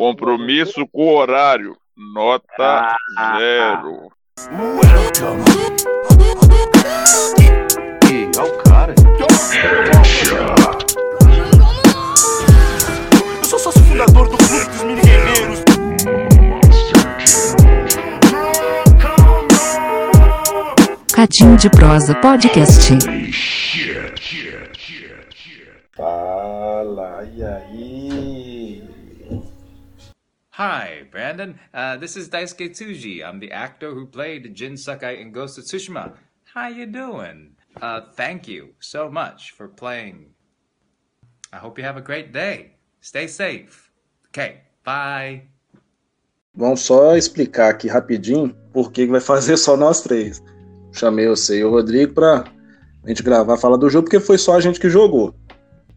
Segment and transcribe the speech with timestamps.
[0.00, 1.76] Compromisso com o horário.
[1.94, 4.10] Nota ah, zero.
[4.50, 5.44] Welcome.
[8.10, 8.94] E é cara.
[13.38, 15.60] Eu sou sócio fundador do Clube dos Mini Guerreiros.
[21.12, 22.94] Cadinho de Prosa Podcast.
[25.94, 28.50] Fala, e aí?
[30.60, 31.58] Hi, Brandon.
[31.72, 33.24] Uh, this is Daisuke Tsuji.
[33.24, 36.12] I'm the actor who played Jin Sakai in Ghost of Tsushima.
[36.52, 37.56] How you doing?
[37.80, 40.26] Uh, thank you so much for playing.
[41.50, 42.76] I hope you have a great day.
[43.00, 43.90] Stay safe.
[44.28, 45.48] Okay, bye.
[46.54, 50.42] Vamos só explicar aqui rapidinho por que vai fazer só nós três.
[50.92, 52.44] Chamei você e o Rodrigo pra
[53.06, 55.34] gente gravar, falar do jogo, porque foi só a gente que jogou.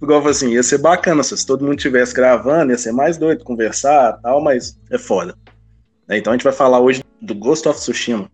[0.03, 4.19] Igual assim, ia ser bacana se todo mundo estivesse gravando, ia ser mais doido conversar
[4.21, 5.33] tal, mas é foda.
[6.09, 8.29] É, então a gente vai falar hoje do Ghost of Tsushima.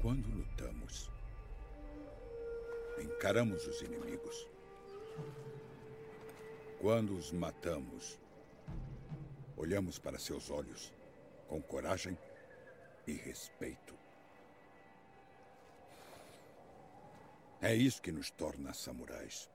[0.00, 1.08] Quando lutamos,
[2.98, 4.48] encaramos os inimigos.
[6.80, 8.20] Quando os matamos,
[9.62, 10.92] Olhamos para seus olhos
[11.46, 12.18] com coragem
[13.06, 13.96] e respeito.
[17.60, 19.48] É isso que nos torna samurais.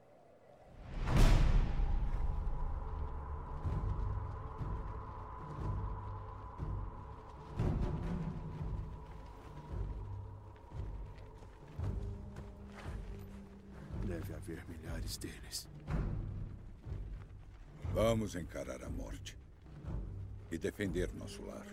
[14.06, 15.68] Deve haver milhares deles.
[17.94, 19.38] Vamos encarar a morte
[20.58, 21.66] e defender nosso lar.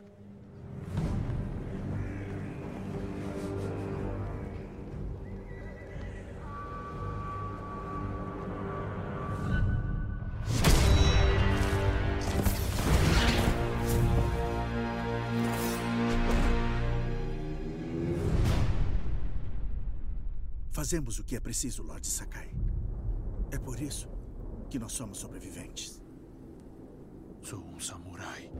[20.71, 22.51] Fazemos o que é preciso, Lord Sakai.
[23.51, 24.09] É por isso
[24.69, 26.04] que nós somos sobreviventes.
[27.45, 28.51] Sou um samurai.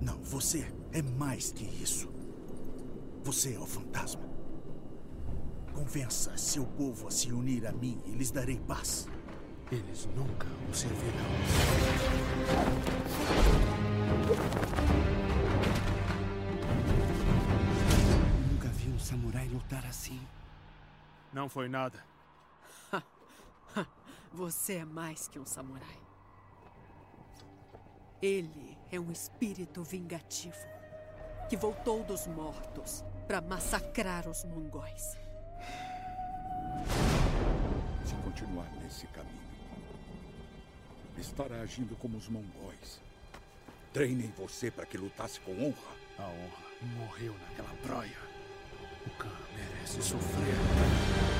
[0.00, 2.08] Não, você é mais que isso.
[3.24, 4.22] Você é o fantasma.
[5.74, 9.08] Convença seu povo a se unir a mim e lhes darei paz.
[9.72, 11.24] Eles nunca o servirão.
[18.52, 20.20] Nunca vi um samurai lutar assim.
[21.32, 21.98] Não foi nada.
[24.32, 26.01] Você é mais que um samurai.
[28.22, 30.54] Ele é um espírito vingativo
[31.48, 35.18] que voltou dos mortos para massacrar os mongóis.
[38.06, 39.42] Se continuar nesse caminho,
[41.18, 43.00] estará agindo como os mongóis.
[43.92, 45.96] Treinem você para que lutasse com honra.
[46.16, 46.62] A honra
[46.96, 48.18] morreu naquela praia.
[49.04, 51.31] O Khan merece sofrer.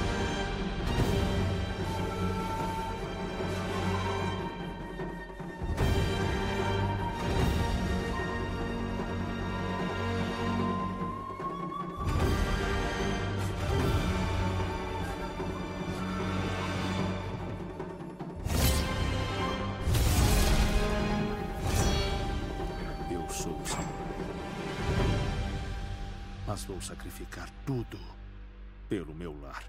[26.72, 27.98] Vou sacrificar tudo
[28.88, 29.62] pelo meu lar.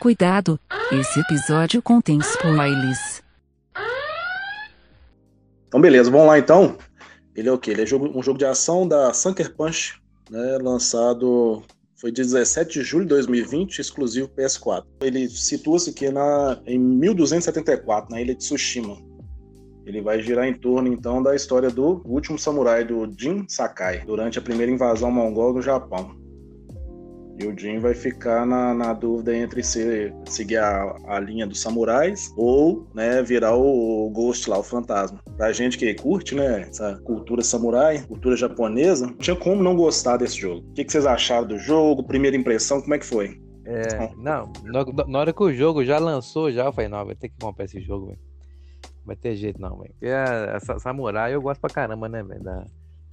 [0.00, 0.60] Cuidado,
[0.92, 3.22] esse episódio contém spoilers.
[5.66, 6.78] Então, beleza, vamos lá então.
[7.34, 7.72] Ele é o quê?
[7.72, 10.00] Ele é um jogo de ação da Sucker Punch,
[10.30, 11.64] né, lançado
[12.04, 14.84] foi de 17 de julho de 2020, exclusivo PS4.
[15.00, 18.98] Ele situa-se aqui na, em 1274, na ilha de Tsushima.
[19.86, 24.38] Ele vai girar em torno, então, da história do último samurai, do Jin Sakai, durante
[24.38, 26.14] a primeira invasão mongol do Japão.
[27.38, 32.32] E o Jin vai ficar na, na dúvida entre seguir a, a, linha dos samurais
[32.36, 35.20] ou né, virar o, o, Ghost lá, o fantasma.
[35.36, 40.16] Pra gente que curte, né, essa cultura samurai, cultura japonesa, não tinha como não gostar
[40.16, 40.64] desse jogo.
[40.68, 42.04] O que, que vocês acharam do jogo?
[42.04, 43.40] Primeira impressão, como é que foi?
[43.66, 44.52] É, não,
[45.08, 47.64] na, hora que o jogo já lançou, já eu falei, não, vai ter que comprar
[47.64, 48.18] esse jogo, velho.
[49.04, 49.92] Vai ter jeito não, velho.
[49.92, 52.42] Porque a, a, Samurai eu gosto pra caramba, né, velho?
[52.42, 52.64] Da,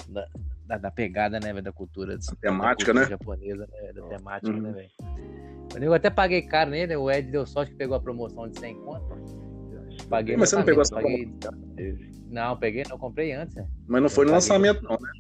[0.10, 0.28] da,
[0.72, 2.18] da, da pegada, né, velho, da cultura.
[2.18, 3.10] Da temática, cultura né?
[3.10, 3.94] japonesa, né?
[3.94, 4.62] Da temática, Uhum.
[4.62, 5.86] né, velho?
[5.86, 8.76] Eu até paguei caro nele, o Ed deu sorte que pegou a promoção de 100
[8.76, 9.42] conto.
[10.10, 11.34] Paguei Mas você não pegou essa paguei...
[12.30, 13.56] Não, peguei, não, comprei antes.
[13.56, 13.68] né?
[13.88, 15.12] Mas não foi no Eu lançamento, não, né?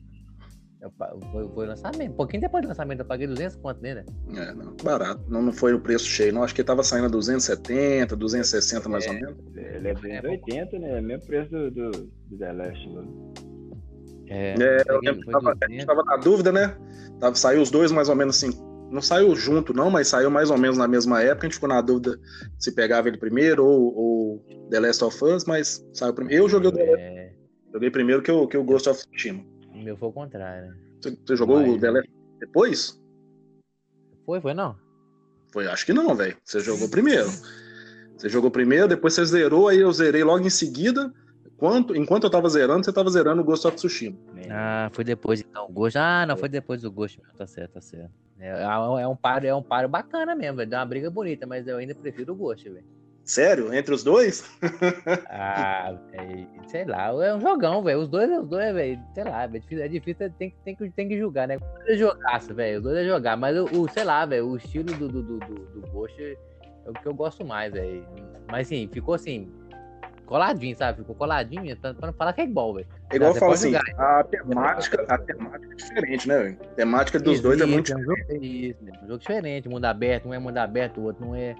[0.82, 0.92] Eu,
[1.32, 2.12] foi, foi lançamento.
[2.12, 4.04] Um pouquinho depois do lançamento, eu paguei 200 conto nele.
[4.36, 5.22] É, não, barato.
[5.30, 6.44] Não, não foi o preço cheio, não.
[6.44, 9.38] Acho que tava saindo a 270, 260 mais ou menos.
[9.56, 10.98] Ele é 280, né?
[10.98, 12.90] É o mesmo preço do, do, do The Last.
[12.90, 13.04] Né?
[14.34, 15.70] É, É, eu lembro que tava, a 200.
[15.76, 16.78] gente tava na dúvida, né?
[17.20, 18.52] Tava, saiu os dois mais ou menos assim.
[18.90, 21.46] Não saiu junto, não, mas saiu mais ou menos na mesma época.
[21.46, 22.20] A gente ficou na dúvida
[22.60, 26.44] se pegava ele primeiro ou, ou The Last of Us, mas saiu primeiro.
[26.44, 27.34] Eu joguei o The Last- É,
[27.74, 29.44] joguei primeiro que o, que o Ghost of Tsushima.
[29.74, 30.74] o meu foi o contrário?
[31.02, 33.02] Você, você jogou o Mas- The Last depois?
[34.26, 34.76] Foi, foi não?
[35.54, 36.36] Foi, acho que não, velho.
[36.44, 37.30] Você jogou primeiro.
[38.18, 41.12] Você jogou primeiro, depois você zerou, aí eu zerei logo em seguida.
[41.62, 44.18] Enquanto, enquanto eu tava zerando, você tava zerando o Ghost of Tsushima.
[44.50, 45.68] Ah, foi depois então.
[45.70, 45.96] O Ghost.
[45.96, 47.38] Ah, não, foi depois do Ghost mesmo.
[47.38, 48.10] Tá certo, tá certo.
[48.40, 50.70] É, é um paro, é um paro bacana mesmo, velho.
[50.72, 52.84] Dá uma briga bonita, mas eu ainda prefiro o Ghost, velho.
[53.24, 53.72] Sério?
[53.72, 54.44] Entre os dois?
[55.30, 58.00] Ah, velho, sei lá, é um jogão, velho.
[58.00, 61.08] Os dois, os dois, velho, sei lá, difícil- é difícil, tem, que- tem, que, tem
[61.08, 61.58] que julgar, né?
[61.58, 64.48] Os dois é jogaço, velho, os dois é jogar, mas o, o, sei lá, velho,
[64.48, 68.04] o estilo do, do, do, do, do Ghost é o que eu gosto mais, velho.
[68.50, 69.52] Mas assim, ficou assim,
[70.32, 71.00] coladinho, sabe?
[71.00, 72.88] Ficou coladinho, tanto pra não falar que é igual, velho.
[73.10, 73.84] É igual eu falo assim, jogar.
[74.20, 76.58] a temática, a temática é diferente, né, velho?
[76.62, 79.86] A temática dos dois é Isso, muito um jogo, isso, é um jogo diferente, mundo
[79.86, 81.54] aberto, um é mundo aberto, o outro não é.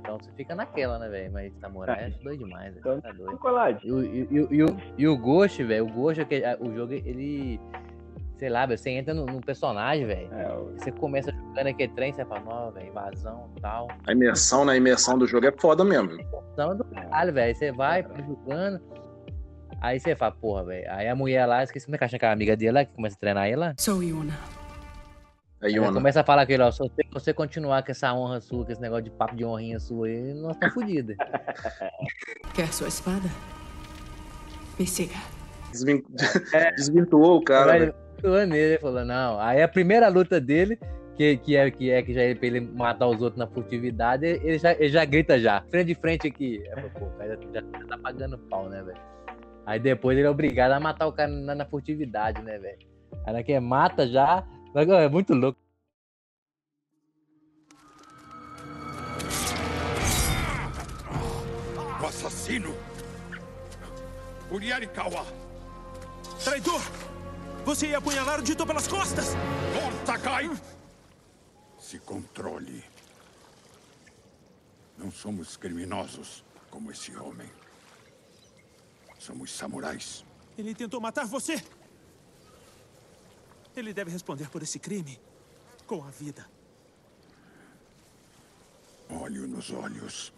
[0.00, 1.32] Então você fica naquela, né, velho?
[1.32, 3.00] Mas Samurai é doido demais, velho.
[3.00, 3.38] Tá doido.
[3.84, 6.74] E, o- e, o- e, o, e o Ghost, velho, o Ghost, é a- o
[6.74, 7.60] jogo, ele.
[8.42, 10.28] Sei lá, você entra no, no personagem, velho.
[10.76, 13.86] Você começa jogando aquele trem, você fala, não, velho, invasão e tal.
[14.04, 16.20] A imersão na imersão do jogo é foda mesmo.
[16.52, 17.54] Então, do caralho, velho.
[17.54, 18.80] Você vai vai jogando.
[19.80, 20.90] Aí você fala, porra, velho.
[20.90, 23.14] Aí a mulher lá, esqueci como é que chama aquela amiga dele lá, que começa
[23.14, 23.74] a treinar ela.
[23.78, 24.34] Sou Yuna.
[25.62, 25.92] A Aí Yona.
[25.92, 28.80] começa a falar aquele, ó, se você, você continuar com essa honra sua, com esse
[28.80, 31.14] negócio de papo de honrinha sua aí, nós estamos fodidos.
[32.54, 33.28] Quer sua espada?
[34.80, 35.14] Me siga.
[35.70, 36.02] Desvin-
[36.76, 37.78] Desvirtuou o cara.
[37.78, 39.40] Vai- Ficou nele, ele falou, não.
[39.40, 40.78] Aí a primeira luta dele,
[41.16, 44.24] que, que, é, que é que já é pra ele matar os outros na furtividade,
[44.24, 46.62] ele já, ele já grita já, frente de frente aqui.
[46.66, 49.00] É, pô, cara já, já tá pagando pau, né, velho?
[49.66, 52.78] Aí depois ele é obrigado a matar o cara na, na furtividade, né, velho?
[53.26, 54.46] Na que mata já.
[54.72, 55.58] É muito louco.
[62.00, 62.72] O assassino!
[64.48, 65.26] Uriarikawa!
[66.42, 66.80] Traidor!
[67.64, 69.26] Você ia apunhalar o Dito pelas costas!
[69.74, 70.50] Lord Sakai!
[71.78, 72.84] Se controle.
[74.98, 77.48] Não somos criminosos como esse homem.
[79.18, 80.24] Somos samurais.
[80.58, 81.62] Ele tentou matar você!
[83.76, 85.20] Ele deve responder por esse crime
[85.86, 86.48] com a vida.
[89.08, 90.32] Olhe-o nos olhos.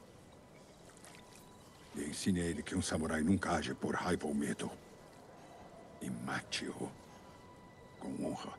[1.97, 4.70] E ensine a ele que um samurai nunca age por raiva ou medo.
[6.03, 7.04] E mate-o
[8.05, 8.53] com honra.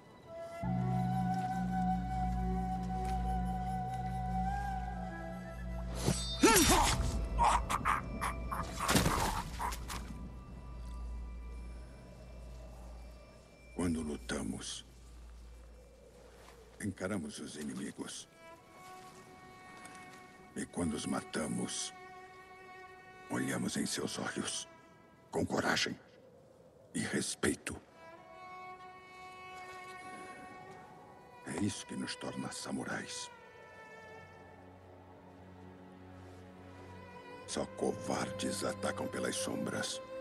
[13.76, 14.84] Quando lutamos,
[16.84, 18.28] encaramos os inimigos.
[20.56, 21.94] E quando os matamos,
[23.30, 24.68] olhamos em seus olhos
[25.30, 26.00] com coragem
[26.96, 27.80] e respeito.
[31.48, 33.30] É isso que nos torna samurais.
[37.46, 40.02] Só covardes atacam pelas sombras.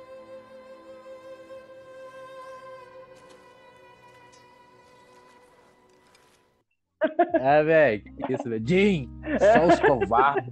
[7.35, 8.66] É, velho, que isso, velho?
[8.66, 10.49] Jim, só os covardes.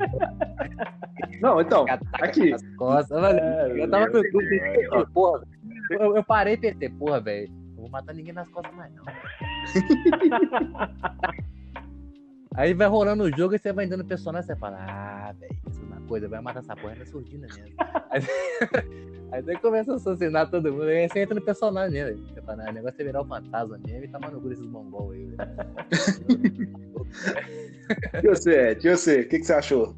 [1.41, 2.53] Não, então, aqui.
[2.77, 3.21] costas.
[3.21, 5.43] Mano, eu tava no dúvida, porra.
[5.91, 7.51] Eu, eu parei pensei, porra, velho,
[7.93, 9.05] matar ninguém nas costas mais, não.
[12.55, 15.81] Aí vai rolando o jogo e você vai dando personagem, você fala, ah, velho, isso
[15.81, 17.75] é uma coisa, vai matar essa porra na surdina mesmo.
[18.11, 18.21] Aí,
[19.33, 22.29] aí você começa a assassinar todo mundo, aí você entra no personagem mesmo.
[22.29, 24.67] Você fala, ah, o negócio é virar o fantasma mesmo e tá no cu desses
[24.67, 25.39] mongol aí, velho.
[28.23, 29.95] E você, e você, o que, que você achou?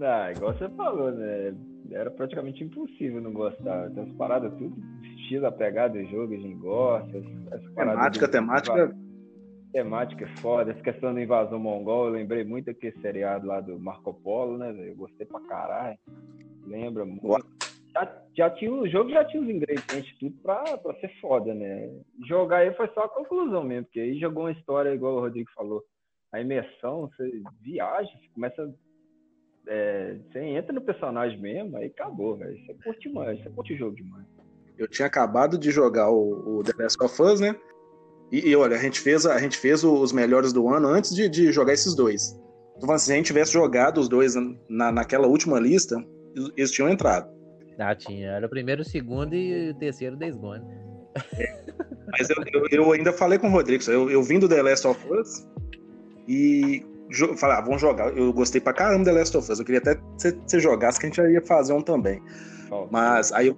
[0.00, 1.54] Ah, igual você falou, né?
[1.90, 3.90] Era praticamente impossível não gostar.
[3.90, 4.76] Tem as paradas tudo,
[5.28, 7.18] estilo, a pegada do jogo, a gente gosta.
[7.18, 8.96] As, as Temática, do- temática.
[9.72, 10.70] Temática é foda.
[10.72, 14.74] Essa questão da invasão mongol, eu lembrei muito daquele seriado lá do Marco Polo, né?
[14.88, 15.98] Eu gostei pra caralho.
[16.66, 17.46] Lembra muito.
[17.92, 21.90] já, já tinha, o jogo já tinha os ingredientes tudo pra, pra ser foda, né?
[22.26, 25.50] Jogar aí foi só a conclusão mesmo, porque aí jogou uma história, igual o Rodrigo
[25.54, 25.82] falou,
[26.32, 28.74] a imersão, você viaja, você começa.
[29.66, 32.58] é, você entra no personagem mesmo, aí acabou, velho.
[32.64, 34.26] Você curte mais, você curte o jogo demais.
[34.78, 37.56] Eu tinha acabado de jogar o, o The Last of Us, né?
[38.30, 41.28] E, e olha, a gente fez, a gente fez os melhores do ano antes de,
[41.28, 42.38] de jogar esses dois.
[42.76, 44.34] Então, se a gente tivesse jogado os dois
[44.68, 45.96] na, naquela última lista,
[46.56, 47.28] eles tinham entrado.
[47.78, 48.30] Ah, tinha.
[48.30, 50.64] Era o primeiro, o segundo e o terceiro Days Gone.
[52.12, 54.86] Mas eu, eu, eu ainda falei com o Rodrigo, eu, eu vim do The Last
[54.86, 55.46] of Us
[56.26, 56.84] e
[57.36, 58.16] falei, ah, vamos jogar.
[58.16, 59.58] Eu gostei pra caramba do The Last of Us.
[59.58, 60.02] Eu queria até que
[60.46, 62.22] você, jogasse, que a gente ia fazer um também.
[62.90, 63.56] Mas aí eu,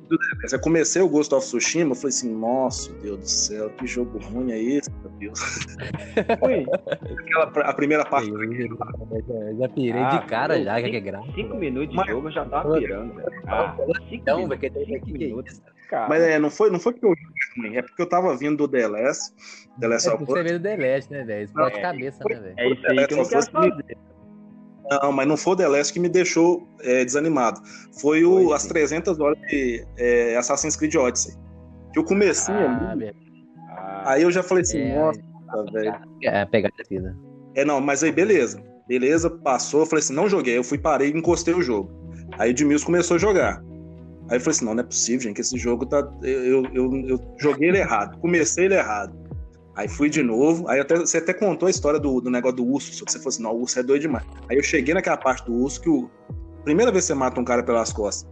[0.53, 4.19] eu comecei o Ghost of Tsushima, eu falei assim, nossa, Deus do céu, que jogo
[4.19, 5.41] ruim é esse, meu Deus.
[6.41, 8.31] Aquela, a primeira parte.
[8.31, 11.33] Eu já pirei Ah, de cara eu- já, que é grave.
[11.35, 13.33] Cinco minutos de jogo eu já tava pirando, velho.
[13.47, 13.77] Ah,
[14.09, 15.61] cinco Então, velho, que- cinco que que é minutos.
[15.89, 17.15] Cara, Mas é, não foi, não foi porque eu
[17.57, 19.35] ruim, é porque eu tava vindo do The Last,
[19.81, 20.45] The Last É of porque você Us.
[20.45, 21.45] veio do The Last, né, velho?
[21.45, 22.55] Explode É, cabeça, né, velho?
[22.57, 23.97] é isso aí que eu não quero fazer.
[24.91, 27.61] Não, mas não foi o The Last que me deixou é, desanimado.
[28.01, 31.35] Foi o, as 300 horas de é, Assassin's Creed Odyssey.
[31.93, 33.17] Que eu comecei Ah, ali, velho.
[34.05, 35.95] aí eu já falei assim, É, nossa, velho.
[36.25, 37.17] É, pegar a vida.
[37.55, 38.63] É, não, mas aí beleza.
[38.89, 39.81] Beleza, passou.
[39.81, 40.57] Eu falei assim, não joguei.
[40.59, 41.91] Eu fui, parei e encostei o jogo.
[42.39, 43.63] Aí o Edmilson começou a jogar.
[44.29, 45.99] Aí eu falei assim, não, não é possível, gente, que esse jogo tá.
[46.23, 49.13] Eu, eu, eu, eu joguei ele errado, comecei ele errado.
[49.77, 50.69] Aí fui de novo.
[50.69, 53.19] Aí até, você até contou a história do, do negócio do urso, só que você
[53.19, 54.25] falou assim, não, o urso é doido demais.
[54.51, 56.11] Aí eu cheguei naquela parte do urso que o.
[56.65, 58.31] Primeira vez que você mata um cara pelas costas.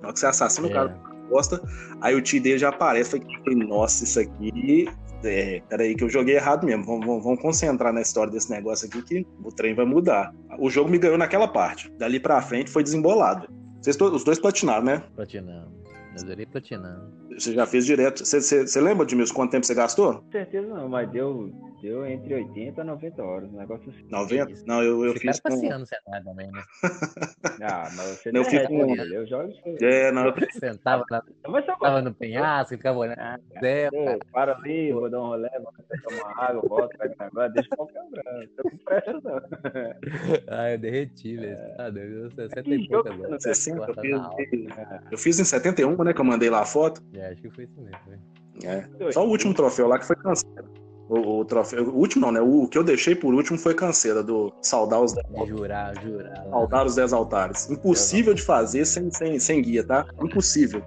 [0.00, 0.74] Na hora que você assassina o É.
[0.74, 1.60] cara pelas costas,
[2.00, 3.10] aí o tio dele já aparece.
[3.44, 4.88] Falei, nossa, isso aqui.
[5.24, 6.84] É, peraí, que eu joguei errado mesmo.
[6.84, 10.32] Vamos, vamos, vamos concentrar na história desse negócio aqui que o trem vai mudar.
[10.58, 11.92] O jogo me ganhou naquela parte.
[11.98, 13.48] Dali pra frente foi desembolado.
[13.82, 15.02] Vocês os dois platinaram, né?
[15.14, 15.72] Platinando.
[16.12, 17.12] Eu zerei platinando.
[17.38, 18.24] Você já fez direto.
[18.24, 20.14] Você, você, você lembra, Edmilson, quanto tempo você gastou?
[20.22, 23.48] Com certeza não, mas deu, deu entre 80 e 90 horas.
[23.52, 24.06] Um negócio assim.
[24.10, 24.52] 90?
[24.66, 25.40] Não, eu, eu Esse fiz.
[25.40, 26.62] cara com- passeando sentado também, né?
[27.60, 29.52] Ah, mas você Eu não fiz é, com- Eu jogo.
[29.80, 33.18] É, não, eu- Sentava, na, Mas eu tava no penhasco, ficava olhando.
[33.60, 37.52] Zé, Pô, para ali, vou dar um rolê, vou tomar água, volto, pego o negócio,
[37.52, 38.48] deixa o pau quebrando.
[38.56, 39.40] Tô com pressa, não.
[40.48, 41.58] Ah, eu derreti, velho.
[41.78, 43.40] Ah, Deus, 60 Que e jogo pouco que agora.
[43.40, 44.66] você não 60, eu fiz,
[45.12, 46.12] eu fiz em 71, né?
[46.14, 47.02] Que eu mandei lá a foto.
[47.14, 48.20] É, acho que foi isso mesmo, velho.
[48.64, 49.12] É.
[49.12, 50.64] Só o último troféu lá que foi canseira.
[51.08, 51.84] O, o troféu.
[51.88, 52.40] O último não, né?
[52.40, 55.14] O, que eu deixei por último foi canseira, do saudar os,
[55.46, 56.44] Jurar, jurar.
[56.50, 57.70] saudar os 10 altares.
[57.70, 60.06] Impossível de fazer sem, sem, sem guia, tá?
[60.22, 60.82] Impossível.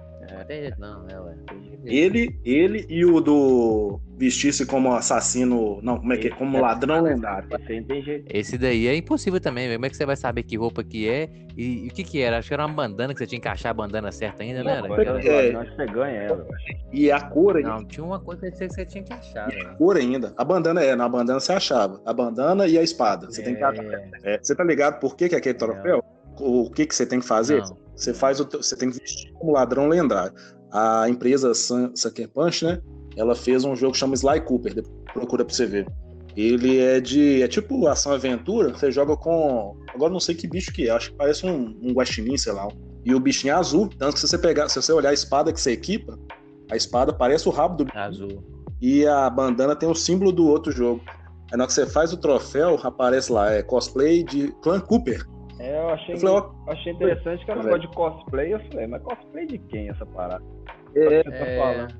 [0.78, 1.34] Não não, né, ué.
[1.84, 5.80] Ele, ele e o do vestir-se como assassino.
[5.82, 6.30] Não, como é que é?
[6.30, 7.48] Como ladrão lendário.
[7.50, 8.24] Não.
[8.28, 9.72] Esse daí é impossível também.
[9.72, 12.20] Como é que você vai saber que roupa que é e, e o que que
[12.20, 12.38] era?
[12.38, 14.78] Acho que era uma bandana que você tinha que encaixar a bandana certa ainda, né?
[14.78, 15.26] Era?
[15.26, 15.56] É.
[15.56, 16.46] Acho que você ganha ela.
[16.92, 17.70] E a cor ainda.
[17.70, 19.76] Não, tinha uma coisa que você tinha que achar, velho.
[19.76, 20.32] cor ainda.
[20.36, 22.00] A bandana é, na bandana você achava.
[22.04, 23.26] A bandana e a espada.
[23.26, 23.84] Você tem que achar.
[24.22, 26.04] É, você tá ligado por que, que é aquele troféu?
[26.38, 27.60] O que, que você tem que fazer?
[27.60, 27.76] Não.
[28.02, 30.32] Você faz o teu- você tem que vestir como ladrão lendário.
[30.72, 32.80] A empresa Sun- Sucker Punch, né?
[33.16, 34.74] Ela fez um jogo que chama Sly Cooper.
[34.74, 35.86] depois Procura pra você ver.
[36.36, 37.42] Ele é de.
[37.42, 38.70] É tipo ação aventura.
[38.72, 39.76] Você joga com.
[39.94, 40.90] Agora não sei que bicho que é.
[40.90, 42.66] Acho que parece um, um guaxinim, sei lá.
[43.04, 43.88] E o bichinho é azul.
[43.98, 46.18] Tanto que se você pegar, se você olhar a espada que você equipa,
[46.70, 47.98] a espada parece o rabo do bicho.
[47.98, 48.42] Azul.
[48.80, 51.02] E a bandana tem o símbolo do outro jogo.
[51.52, 55.26] Aí na hora que você faz o troféu, aparece lá, é cosplay de Clan Cooper.
[55.62, 57.76] É, eu achei, Eu falei, ó, achei interessante que era um velho.
[57.78, 58.52] negócio de cosplay.
[58.54, 60.42] Eu falei, mas cosplay de quem essa parada?
[60.94, 61.94] É, tá É, falando?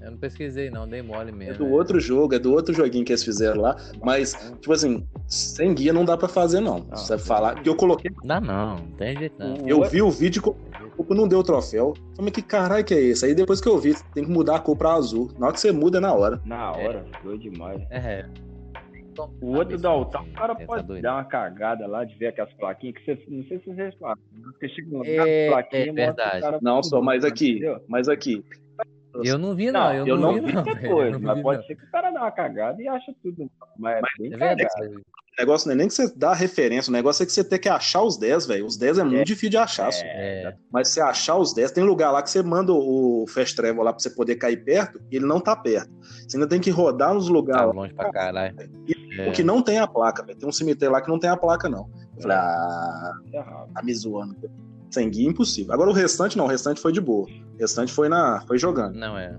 [0.00, 1.58] eu não pesquisei não, dei mole É mesmo.
[1.58, 1.76] do velho.
[1.76, 3.76] outro jogo, é do outro joguinho que eles fizeram lá.
[4.02, 6.78] Mas, tipo assim, sem guia não dá pra fazer, não.
[6.80, 7.54] Não, Você falar.
[7.54, 8.10] Porque eu coloquei.
[8.24, 9.54] Não, não, não tem jeito não.
[9.68, 10.42] Eu vi o vídeo
[11.10, 11.94] e não deu o troféu.
[12.16, 13.24] Falei, mas que caralho que é esse?
[13.26, 15.30] Aí depois que eu vi, tem que mudar a cor pra azul.
[15.38, 16.40] Na hora que você muda é na hora.
[16.44, 17.80] Na hora, doido demais.
[17.90, 18.24] É.
[19.40, 21.02] O outro do altar, o cara É, tá pode doido.
[21.02, 23.22] dar uma cagada lá de ver aquelas plaquinhas que você.
[23.28, 24.16] Não sei se vocês falam.
[24.58, 26.40] Você chega no É, lugar, é plaquinha, mostra verdade.
[26.40, 27.80] cara Não, só, mas aqui, Entendeu?
[27.88, 28.44] mas aqui.
[29.24, 31.60] Eu não vi não, eu, eu não, não vi não, depois, não mas vi, pode
[31.60, 31.66] não.
[31.66, 33.50] ser que o cara dá uma cagada e acha tudo.
[33.76, 34.56] Mas, é bem É cagado.
[34.58, 34.94] verdade.
[35.00, 37.58] O negócio não é nem que você dá referência, o negócio é que você tem
[37.60, 38.66] que achar os 10, velho.
[38.66, 39.92] Os 10 é muito difícil de achar.
[39.92, 40.02] só.
[40.04, 43.54] É, Mas se você achar os 10, tem lugar lá que você manda o Fast
[43.56, 45.90] Travel lá pra você poder cair perto e ele não tá perto.
[46.00, 48.56] Você ainda tem que rodar nos tá lugares longe pra caralho.
[49.18, 49.28] É.
[49.28, 50.38] o que não tem a placa, velho.
[50.38, 51.88] Tem um cemitério lá que não tem a placa, não.
[52.16, 53.68] Eu falei, ah, É errado.
[53.74, 54.36] tá me zoando.
[54.90, 55.72] Sem guia, impossível.
[55.74, 57.26] Agora o restante não, o restante foi de boa.
[57.26, 58.40] O restante foi na.
[58.46, 58.94] foi jogando.
[58.94, 59.36] Não é.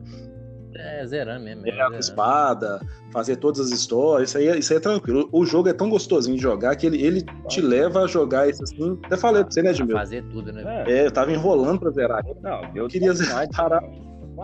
[0.75, 1.67] É, zerando mesmo.
[1.67, 2.79] É, a espada,
[3.12, 5.27] fazer todas as histórias, isso aí, é- isso aí é tranquilo.
[5.31, 8.63] O jogo é tão gostosinho de jogar que ele, ele te leva a jogar isso
[8.63, 8.98] assim.
[9.03, 9.98] Até falei pra você, né, Edmil?
[9.98, 10.83] Fazer tudo, né?
[10.88, 12.24] É, eu tava enrolando pra zerar.
[12.41, 13.50] Não, eu queria zerar.
[13.50, 13.81] parar.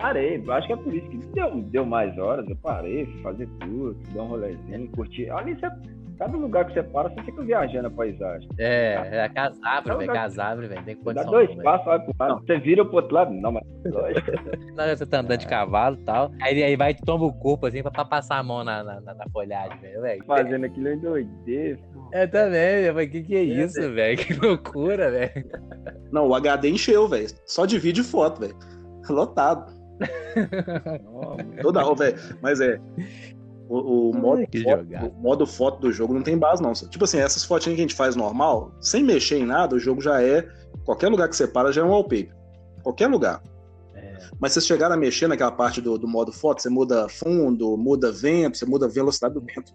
[0.00, 2.48] Parei, acho que é por isso que deu, deu mais horas.
[2.48, 5.30] Eu parei, fui fazer tudo, dar um rolezinho, curtir.
[5.30, 5.68] Ali você,
[6.18, 8.48] cada lugar que você para, você fica viajando a paisagem.
[8.58, 10.12] É, é casável, velho.
[10.12, 10.84] Casável, velho.
[10.84, 11.30] Tem Dá condição.
[11.30, 11.64] dois não, velho.
[11.64, 12.46] passos, vai pro lado.
[12.46, 13.32] Você vira pro outro lado.
[13.32, 14.30] Não, mas lógico.
[14.74, 16.30] Na hora que você tá andando de cavalo e tal.
[16.42, 19.00] Aí, aí vai e tomba o corpo assim pra, pra passar a mão na, na,
[19.00, 20.02] na- folhagem, velho.
[20.02, 20.24] velho.
[20.26, 21.78] Fazendo aquilo em doideira.
[22.12, 24.16] Eu também, eu falei, que que é isso, velho?
[24.18, 25.44] Que loucura, velho.
[26.12, 27.26] Não, o HD encheu, velho.
[27.46, 28.54] Só de vídeo e foto, velho.
[29.08, 29.74] Lotado.
[31.62, 32.18] Toda hora, velho.
[32.42, 32.80] Mas é.
[33.68, 34.86] O, o modo, foto,
[35.18, 36.72] o modo foto do jogo não tem base, não.
[36.72, 40.00] Tipo assim, essas fotinhas que a gente faz normal, sem mexer em nada, o jogo
[40.00, 40.46] já é.
[40.84, 42.32] Qualquer lugar que você para já é um wallpaper.
[42.82, 43.42] Qualquer lugar.
[44.38, 47.76] Mas se vocês chegaram a mexer naquela parte do, do modo foto, você muda fundo,
[47.76, 49.72] muda vento, você muda a velocidade do vento.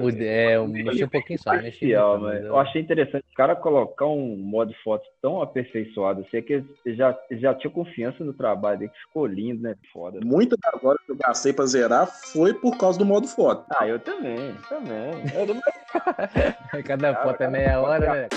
[0.00, 3.24] Mude- é, eu mexi um pouquinho só, mexi Parcial, muito, mas eu- eu achei interessante
[3.32, 6.52] o cara colocar um modo foto tão aperfeiçoado assim, é que
[6.84, 9.74] ele já, já tinha confiança no trabalho dele, que ficou lindo, né?
[9.92, 10.18] Foda.
[10.24, 13.64] Muita das horas que eu gastei pra zerar foi por causa do modo foto.
[13.70, 15.12] Ah, eu também, também.
[15.34, 15.60] Eu não-
[16.84, 18.28] Cada foto é meia hora, né?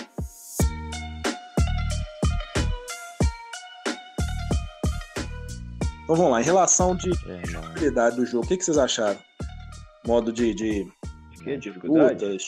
[6.03, 9.17] Então vamos lá, em relação de É, dificuldade do jogo, o que, que vocês acharam?
[10.05, 10.85] Modo de, de,
[11.43, 12.25] Que dificuldade?
[12.25, 12.43] lutas,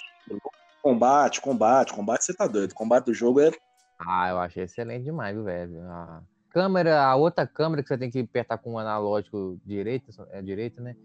[0.81, 2.73] combate, combate, combate, você tá doido.
[2.73, 3.51] Combate do jogo é.
[3.99, 5.81] Ah, eu achei excelente demais, viu, velho?
[5.83, 10.41] A câmera, a outra câmera que você tem que apertar com o analógico direito, é
[10.41, 10.95] direito, né?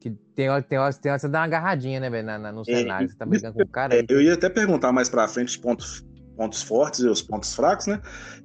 [0.00, 2.52] Que tem hora, tem hora, tem hora você dá uma agarradinha, né, velho, na, na-
[2.52, 3.08] no É, cenário.
[3.08, 3.94] Você tá brigando com o cara.
[3.94, 6.04] É, eu ia até perguntar mais pra frente os pontos,
[6.36, 8.00] pontos fortes e os pontos fracos, né?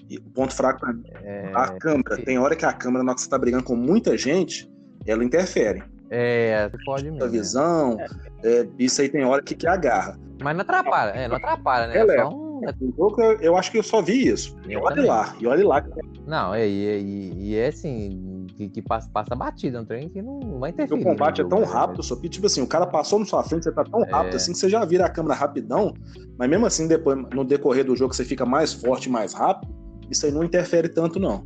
[0.09, 2.23] E o ponto fraco é a câmera.
[2.23, 4.69] Tem hora que a câmera, na hora que você tá brigando com muita gente,
[5.05, 5.83] ela interfere.
[6.09, 7.23] É, pode mesmo.
[7.23, 7.97] A visão,
[8.43, 10.17] é, isso aí tem hora que, que agarra.
[10.41, 11.97] Mas não atrapalha, é, não atrapalha, né?
[11.97, 12.23] É é.
[12.23, 12.49] só um-
[12.97, 14.55] jogo, eu, eu acho que eu só vi isso.
[14.67, 15.85] E olha lá, e olha lá.
[16.27, 20.59] Não, é, e, e é assim, que, que passa, passa batida, um trem que não
[20.59, 21.01] vai interferir.
[21.01, 21.65] o combate é tão né?
[21.65, 24.33] rápido, só que, tipo assim, o cara passou na sua frente, você tá tão rápido
[24.33, 24.35] É.
[24.35, 25.93] assim que você já vira a câmera rapidão,
[26.37, 29.73] mas mesmo assim, depois, no decorrer do jogo, você fica mais forte mais rápido,
[30.09, 31.43] isso aí não interfere tanto, não.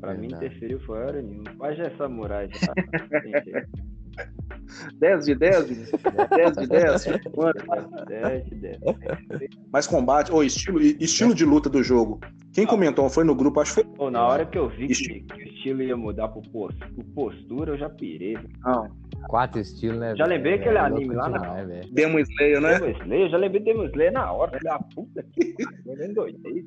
[0.00, 1.52] Pra mim interferiu foi hora nenhuma.
[1.58, 2.72] Mas já é samurai já.
[3.20, 3.96] Tem jeito.
[4.98, 7.04] 10 de 10, 10 de 10.
[8.06, 8.80] 10 de 10.
[9.72, 12.20] Mais combate, ou estilo, estilo de luta do jogo.
[12.56, 13.92] Quem comentou foi no grupo, acho que foi.
[13.96, 16.72] Pô, na hora que eu vi que, que o estilo ia mudar pro, pro
[17.14, 18.38] postura, eu já pirei.
[18.64, 18.88] Não.
[19.28, 20.16] Quatro estilos, né?
[20.16, 21.92] Já lembrei aquele É anime lá na- velho.
[21.92, 22.78] Demon Slayer, né?
[22.78, 24.52] Demon Slayer, eu já lembrei Demon Slayer na hora.
[24.52, 26.64] Filho da puta que pariu, eu nem doidei.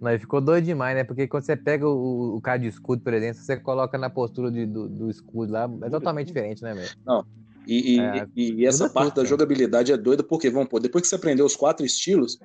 [0.00, 1.04] Não, e ficou doido demais, né?
[1.04, 4.50] Porque quando você pega o, o cara de escudo, por exemplo, você coloca na postura
[4.50, 6.88] de- do, do escudo lá, é totalmente diferente, né, velho?
[7.04, 7.22] Não.
[7.66, 10.80] E, e- É, e- e essa muda parte da jogabilidade é doida, porque, vamos pôr,
[10.80, 12.38] depois que você aprendeu os quatro estilos,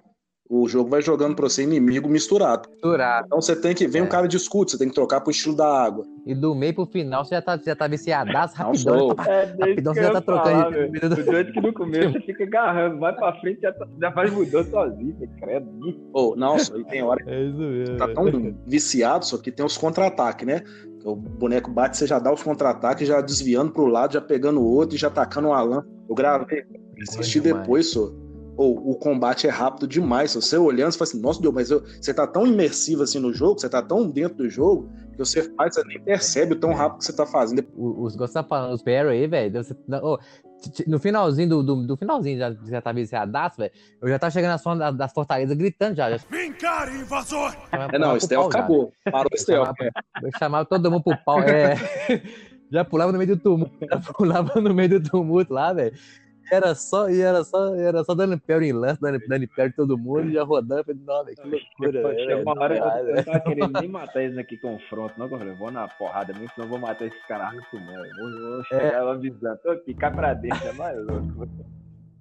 [0.47, 2.69] o jogo vai jogando pra você inimigo misturado.
[2.69, 3.25] Misturado.
[3.25, 3.87] Então você tem que.
[3.87, 6.05] Vem um cara de escudo, você tem que trocar pro estilo da água.
[6.25, 8.99] E do meio pro final você já tá, já tá viciadaço, rapidão.
[8.99, 9.15] sou.
[9.15, 10.49] Pá, pá, É, rapidão você já tá trocando.
[10.49, 11.13] falar, de- velho.
[11.21, 14.31] O doido que no começo você fica agarrando, vai pra frente já, tá- já faz
[14.31, 15.67] mudando sozinho, credo.
[16.13, 17.97] Ô, nossa, e tem hora que É isso mesmo.
[17.97, 18.25] tá tão
[18.67, 20.61] viciado, só que tem os contra-ataques, né?
[21.03, 24.65] O boneco bate, você já dá os contra-ataques, já desviando pro lado, já pegando o
[24.65, 25.83] outro e já tacando uma lã.
[26.09, 26.63] Eu gravei,
[27.07, 27.61] assisti demais.
[27.63, 28.11] depois, só.
[28.57, 30.31] Ou o combate é rápido demais.
[30.31, 30.39] só.
[30.41, 33.33] Você olhando, você fala assim, nossa Deus, mas eu- você tá tão imersivo assim no
[33.33, 36.73] jogo, você tá tão dentro do jogo, que você faz, você nem percebe o tão
[36.73, 37.65] rápido que você tá fazendo.
[37.75, 39.61] Os gostos tá falando, os parry aí, velho.
[39.63, 43.71] t- no finalzinho do, do, do finalzinho, já, já tá viciadaço, velho.
[44.01, 46.09] Eu já tava chegando na zona da- das fortalezas gritando já.
[46.09, 47.53] já Vem cá, invasor!
[47.91, 48.93] É, não, o stealth acabou.
[49.11, 49.67] Parou o stealth.
[49.77, 49.91] chamava,
[50.23, 51.41] eu chamava todo mundo pro pau.
[51.41, 51.75] É,
[52.71, 53.73] já pulava no meio do tumulto.
[53.87, 55.93] Já pulava no meio do tumulto lá, velho.
[56.51, 59.71] Era só, e era só, era só dando parry em lance, dando, dando parry em
[59.73, 60.83] todo mundo, já rodando.
[60.83, 62.01] Falei, velho, que loucura.
[62.01, 65.37] Pô, Chegou uma hora que eu tava querendo nem matar eles aqui confronto, não, eu
[65.37, 67.93] falei, vou na porrada mesmo, senão eu vou matar esses caras muito não.
[68.31, 71.47] Vou, vou chegar avisando, tô aqui, cai pra dentro, é mais louco.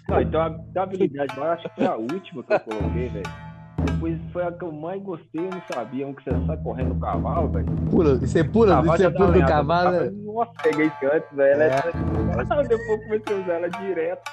[0.09, 3.09] Não, então a, a habilidade lá, eu acho que foi a última que eu coloquei,
[3.09, 3.54] velho.
[3.79, 6.95] Depois foi a que eu mais gostei, eu não sabia, um que você sai correndo
[6.95, 7.67] no cavalo, velho.
[7.91, 9.99] Pula, você pula, você pula uma do cavalo.
[9.99, 11.63] cavalo, Nossa, peguei isso antes, velho.
[11.63, 12.69] Ela é...
[12.69, 14.31] Depois comecei a usar ela direto.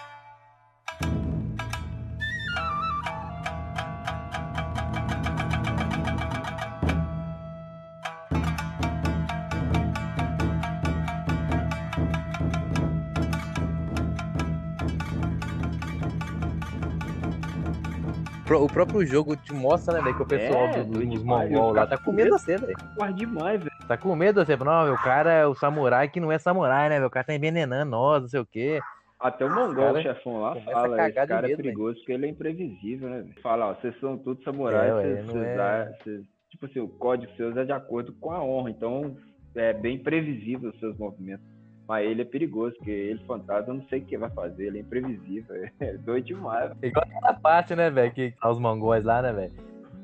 [18.52, 21.74] Pró- o próprio jogo te mostra, né, velho, que o pessoal É, dos demais, mongol
[21.74, 22.76] lá tá com medo de você, velho.
[22.96, 23.72] Porra demais, velho.
[23.88, 24.64] Tá com medo de você.
[24.64, 27.08] Não, o cara é o samurai que não é samurai, né, velho?
[27.08, 28.82] O cara tá envenenando nós, não sei o quê.
[29.20, 32.26] Até o Mongol, Cara, o chefão lá, fala, esse cara é medo, perigoso porque ele
[32.26, 33.22] é imprevisível, né?
[33.22, 33.42] velho?
[33.42, 37.56] Fala, ó, vocês são todos samurais, É, vocês, é- vocês- tipo assim, o código seus
[37.56, 39.16] é de acordo com a honra, então
[39.56, 41.46] é bem previsível os seus movimentos.
[41.92, 44.78] Mas ele é perigoso, porque ele, fantasma, eu não sei o que vai fazer, ele
[44.78, 46.70] é imprevisível, é doido demais.
[46.70, 46.78] velho.
[46.84, 49.52] Igual aquela parte, né, velho, que tá os mongóis lá, né, velho?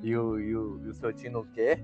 [0.03, 1.79] E o, e, o, e o seu tio não quer.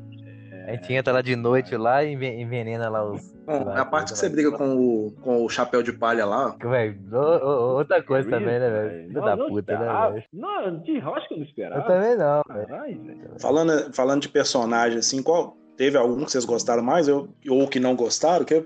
[0.68, 3.34] A gente entra lá de noite lá e enven- envenena lá os.
[3.46, 6.54] Bom, lá, a parte que você briga com o, com o chapéu de palha lá,
[6.62, 9.08] Velho, outra coisa também, né, velho?
[9.08, 10.08] Filho da puta, esperava.
[10.10, 10.26] né, velho?
[10.34, 11.82] Não, de rocha que eu não esperava.
[11.82, 13.40] Eu também não, velho.
[13.40, 17.80] falando, falando de personagem, assim, qual teve algum que vocês gostaram mais eu, ou que
[17.80, 18.44] não gostaram?
[18.44, 18.66] Que eu-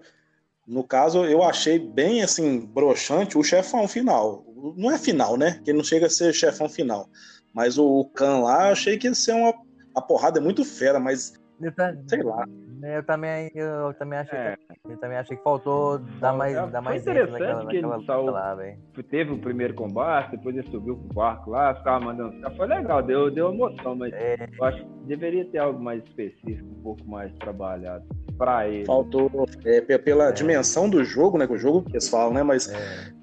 [0.67, 4.43] no caso, eu achei bem, assim, broxante o chefão final.
[4.75, 5.61] Não é final, né?
[5.63, 7.07] Que não chega a ser chefão final.
[7.53, 9.53] Mas o, Khan lá, eu achei que ia ser uma.
[9.95, 12.45] A porrada é muito fera, mas Eu, ta- sei lá.
[12.83, 14.55] eu também, eu também achei, É.
[14.57, 17.75] que, eu também achei que faltou dar mais, É, dar foi mais interessante naquela, que
[17.77, 18.77] ele naquela saiu- lá, velho.
[19.09, 22.51] Teve o primeiro combate, depois ele subiu pro barco lá, ficava mandando ficar.
[22.51, 24.47] Foi legal, deu, deu emoção, mas É.
[24.59, 28.05] eu acho que deveria ter algo mais específico, um pouco mais trabalhado
[28.37, 28.85] pra ele.
[28.85, 29.29] Faltou
[29.65, 31.47] é, pe- pela dimensão do jogo, né?
[31.47, 32.43] Que o jogo que eles falam, né?
[32.43, 32.71] Mas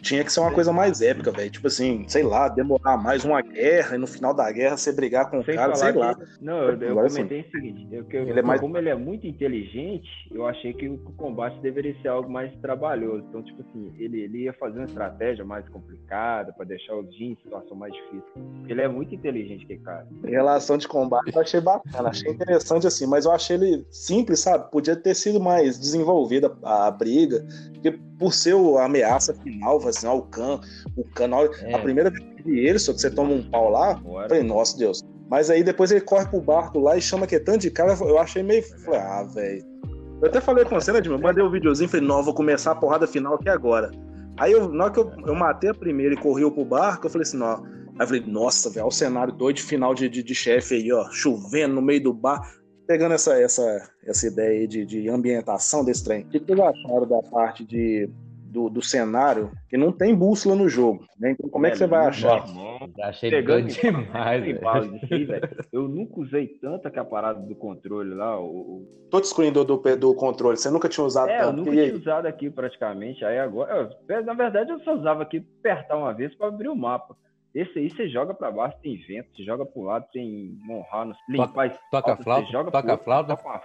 [0.04, 1.50] tinha que ser uma coisa mais épica, velho.
[1.50, 5.30] Tipo assim, sei lá, demorar mais uma guerra e no final da guerra você brigar
[5.30, 6.14] com o Sem cara, sei lá.
[6.14, 8.90] que- Não, eu, eu Agora comentei o seguinte, eu, eu- Ele é mais- como ele
[8.90, 13.24] é muito inteligente, eu achei que o combate deveria ser algo mais trabalhoso.
[13.28, 17.32] Então, tipo assim, ele, ele ia fazer uma estratégia mais complicada pra deixar o Jin
[17.32, 18.24] em situação mais difícil.
[18.68, 20.06] Ele é muito inteligente, que cara.
[20.22, 24.40] Em relação de combate, eu achei bacana, achei interessante assim, mas eu achei ele simples,
[24.40, 24.70] sabe?
[24.70, 29.86] Podia ter sido mais desenvolvida a, a briga, porque por ser o- a ameaça final,
[29.86, 30.60] assim, ó, o Khan,
[30.96, 31.30] o Khan,
[31.62, 31.74] É.
[31.74, 34.28] a primeira vez que vi ele, só que você toma um pau lá, Bora.
[34.28, 35.02] falei, nossa Deus.
[35.30, 37.94] Mas aí depois ele corre pro barco lá e chama que é tanto de cara,
[38.00, 38.62] eu achei meio.
[38.84, 39.64] Falei, ah, velho.
[40.22, 41.22] Eu até falei com você, né, Edmund?
[41.22, 43.90] Mandei o um videozinho, falei, não, vou começar a porrada final aqui agora.
[44.38, 47.10] Aí eu, na hora que eu, eu matei a primeira e corri pro barco, eu
[47.10, 47.64] falei assim, não.
[47.64, 50.74] Aí eu falei, nossa, velho, olha o cenário doido de final de, de, de chefe
[50.76, 52.40] aí, ó, chovendo no meio do bar.
[52.86, 56.22] Pegando essa, essa, essa ideia aí de, de ambientação desse trem.
[56.24, 58.08] O que vocês acharam da parte de,
[58.50, 61.04] do, do cenário que não tem bússola no jogo?
[61.18, 61.30] Né?
[61.32, 62.44] Então, como é que você vai achar?
[63.02, 64.44] Achei Pegando demais,
[65.72, 68.38] Eu nunca usei tanto aquela parada do controle lá.
[68.38, 71.56] O, o- Touchscreen do, do, do controle, você nunca tinha usado É, eu tanto.
[71.58, 71.86] nunca E aí?
[71.88, 73.24] tinha usado aqui praticamente.
[73.24, 76.76] Aí agora, eu- na verdade, eu só usava aqui apertar uma vez pra abrir o
[76.76, 77.16] mapa.
[77.54, 81.14] Esse aí você joga pra baixo, tem vento, você joga pro lado, tem monrar, no-
[81.28, 83.36] limpar as toca flautas, flauta, você joga toca outro, flauta.
[83.36, 83.62] toca uma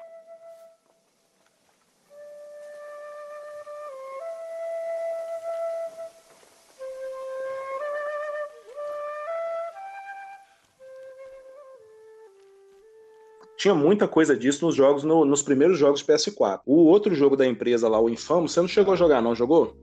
[13.58, 16.62] Tinha muita coisa disso nos jogos, no- nos primeiros jogos de PS4.
[16.66, 19.76] O outro jogo da empresa lá, o Infamous, você não chegou a jogar, não jogou?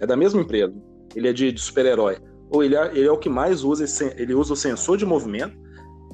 [0.00, 0.74] É da mesma empresa.
[1.14, 2.16] Ele é de, de super-herói.
[2.50, 5.04] Ou ele, é- ele é o que mais usa, esse- ele usa o sensor de
[5.06, 5.56] movimento,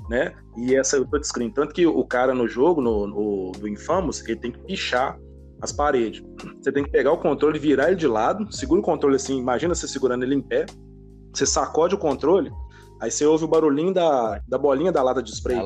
[0.09, 0.35] né?
[0.57, 1.55] E essa eu tô descrevendo.
[1.55, 5.19] Tanto que o cara no jogo, no, no- do Infamous, ele tem que pichar
[5.63, 6.23] as paredes.
[6.61, 9.75] Você tem que pegar o controle, virar ele de lado, segura o controle assim, imagina
[9.75, 10.67] você segurando ele em pé,
[11.33, 12.51] você sacode o controle,
[13.01, 15.57] aí você ouve o barulhinho da, da bolinha da lata de spray.
[15.57, 15.63] A.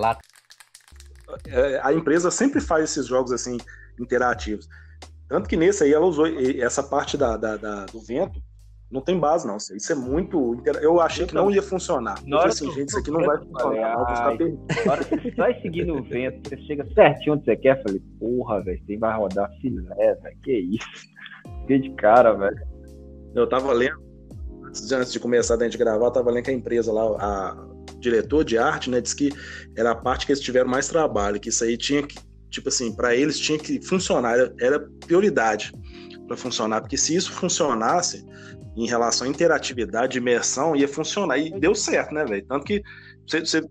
[1.46, 3.58] É, a empresa sempre faz esses jogos assim
[4.00, 4.68] interativos.
[5.28, 8.40] Tanto que nesse aí ela usou essa parte da, da- da- do vento.
[8.90, 9.56] Não tem base, não.
[9.58, 10.54] Isso é muito.
[10.54, 12.22] intera- Eu achei que não ia funcionar.
[12.24, 13.98] Na hora assim, que gente, isso aqui não vai funcionar.
[13.98, 14.58] não, perdido.
[14.86, 17.82] Na hora que você vai seguindo o vento, você chega certinho onde você quer, eu
[17.82, 20.88] falei, porra, velho, você vai rodar filé, velho, que isso?
[21.60, 22.56] Fiquei de cara, velho.
[23.34, 24.00] Eu tava lendo,
[24.64, 27.68] antes de, começar a gente gravar, eu tava lendo que a empresa lá, a
[28.00, 29.30] diretor de arte, né, disse que
[29.76, 32.16] era a parte que eles tiveram mais trabalho, que isso aí tinha que,
[32.48, 35.72] tipo assim, para eles tinha que funcionar, era, era prioridade
[36.26, 38.24] para funcionar, porque se isso funcionasse
[38.78, 42.44] em relação à interatividade, imersão, ia funcionar e deu certo, né, velho?
[42.46, 42.80] Tanto que
[43.26, 43.68] você, você-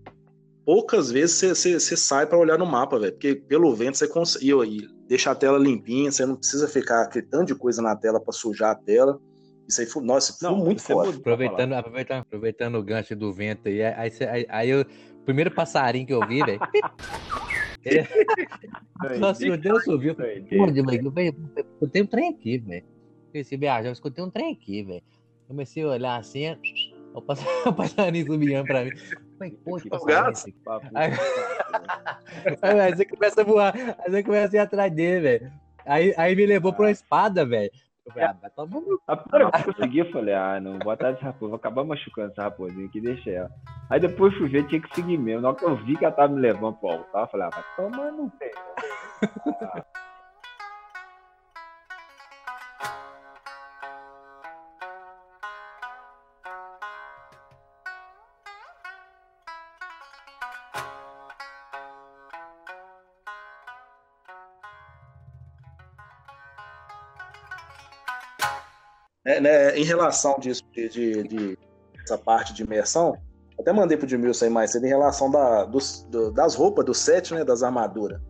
[0.66, 4.06] poucas vezes você, você- você sai para olhar no mapa, velho, porque pelo vento você
[4.06, 7.96] consegue e deixa a tela limpinha, você não precisa ficar aquele tanto de coisa na
[7.96, 9.18] tela para sujar a tela.
[9.66, 11.16] Isso aí foi, nossa, foi muito foda.
[11.16, 16.06] Aproveitando, aproveitando, aproveitando o gancho do vento aí, aí, aí, aí eu, o primeiro passarinho
[16.06, 16.60] que eu vi, velho.
[19.18, 20.08] Nossa, meu Deus, eu vi.
[20.08, 20.24] eu eu
[21.80, 22.97] eu tenho um trem aqui, velho.
[23.32, 25.02] Esse viajar, eu escutei um trem aqui, velho.
[25.46, 26.56] Comecei a olhar assim,
[27.14, 28.92] o pass- o passarinho subindo pra mim.
[29.38, 30.54] Falei, pô, que passarinho esse?
[30.94, 31.10] Aí,
[32.80, 35.52] aí, você começa a voar, aí você começa a ir atrás dele, velho.
[35.86, 37.70] Aí, aí me levou pra uma espada, velho.
[38.04, 38.34] Eu ah,
[39.06, 41.84] A primeira que eu segui, eu falei, ah, não, vou atrás desse raposo, vou acabar
[41.84, 43.50] machucando essa raposinha aqui, deixa ela.
[43.90, 45.42] Aí depois fui ver, tinha que seguir mesmo.
[45.42, 47.50] Na hora que eu vi que ela tava me levando pro altar, eu falei, ah,
[47.50, 48.50] vai tomar no pé.
[69.28, 71.58] É, né, em relação disso, de, de, de-
[72.02, 73.14] essa parte de imersão,
[73.60, 76.94] até mandei pro Edmilson aí mais cedo em relação da, dos- do- das roupas, do
[76.94, 78.20] set, né, das armaduras.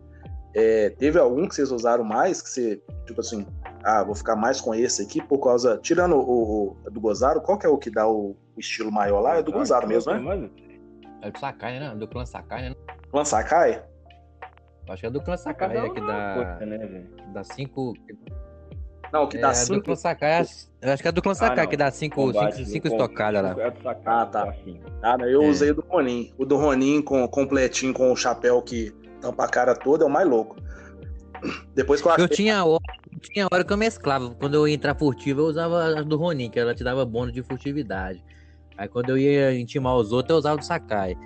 [0.53, 3.45] É, teve algum que vocês usaram mais, que você, tipo assim,
[3.83, 7.57] ah, vou ficar mais com esse aqui, por causa, tirando o, o- do Gozaro, qual
[7.57, 9.37] que é o que dá o, o estilo maior lá?
[9.37, 10.49] É do Gozaro mesmo, né?
[11.21, 11.95] É do Sakai, né?
[11.95, 12.75] Do clã Sakai, né?
[13.11, 13.83] Clã Sakai?
[14.89, 16.33] Acho que é do clã Sakai, um é que dá.
[16.33, 17.03] coisa, né?
[17.31, 17.93] Dá 5.
[19.11, 19.81] Não, o que é, dá do 5.
[19.81, 20.45] clã Sakai,
[20.81, 23.43] eu acho que é do clã Sakai, que dá 5 Combate, cinco, cinco no estocadas
[23.43, 23.63] lá.
[23.63, 24.49] É do Sakai, Ah, tá.
[24.49, 24.79] assim.
[25.01, 25.47] Ah, não, eu É.
[25.47, 26.33] usei o do Ronin.
[26.37, 28.91] O do Ronin com completinho, com o chapéu que
[29.21, 30.55] tampa a cara toda, é o mais louco.
[31.73, 32.23] Depois que eu achei.
[32.25, 32.81] Eu tinha hora,
[33.21, 34.29] tinha hora que eu mesclava.
[34.31, 37.33] Quando eu ia entrar furtivo, eu usava a do Ronin, que ela te dava bônus
[37.33, 38.23] de furtividade.
[38.77, 41.17] Aí quando eu ia intimar os outros, eu usava do Sakai.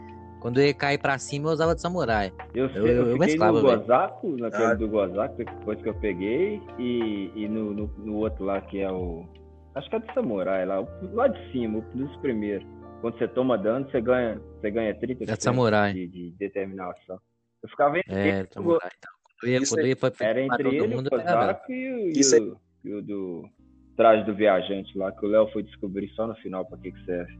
[0.44, 2.34] Quando eu ia cair pra cima, eu usava do Samurai.
[2.54, 3.78] Eu, Eu- sei, eu- eu, mesclava, no.
[3.78, 4.74] Gozaku, naquele Ah.
[4.74, 8.92] do Gozaku, depois que eu peguei, e, e no, no, no outro lá que é
[8.92, 9.26] o.
[9.74, 12.68] Acho que é do Samurai, lá, lá de cima, o dos primeiros.
[13.00, 15.94] Quando você toma dano, você ganha, você ganha 30% É do Samurai.
[15.94, 17.18] De, de determinação.
[17.64, 18.90] Eu ficava entre É, Samurai.
[18.98, 21.10] Então, ia, pra, era entre todo ele, mundo, o.
[21.10, 23.50] Gozaku e, o- e o, e o do
[23.96, 27.06] traje do viajante lá, que o Léo foi descobrir só no final pra que que
[27.06, 27.34] serve.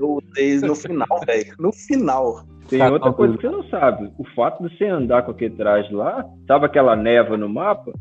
[0.00, 1.52] Eu usei no final, velho.
[1.58, 2.42] No final.
[2.68, 4.10] Tem Tá, outra coisa que você não sabe.
[4.18, 7.92] O fato de você andar com aquele traje lá, sabe aquela neva no mapa?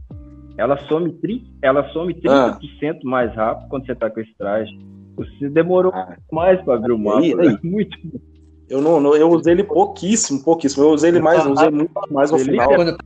[0.57, 1.43] Ela some, tri...
[1.61, 4.71] ela some 30% mais rápido quando você tá com esse traje.
[5.17, 6.15] Você demorou Ah.
[6.31, 7.19] mais pra abrir o mapa.
[7.19, 7.47] Aí, né?
[7.47, 7.57] aí.
[7.69, 7.97] Muito.
[8.69, 10.83] Eu não, não- eu usei ele pouquíssimo, pouquíssimo.
[10.85, 12.67] Eu usei ele mais, eu usei muito mais no final.
[12.75, 12.97] Quando-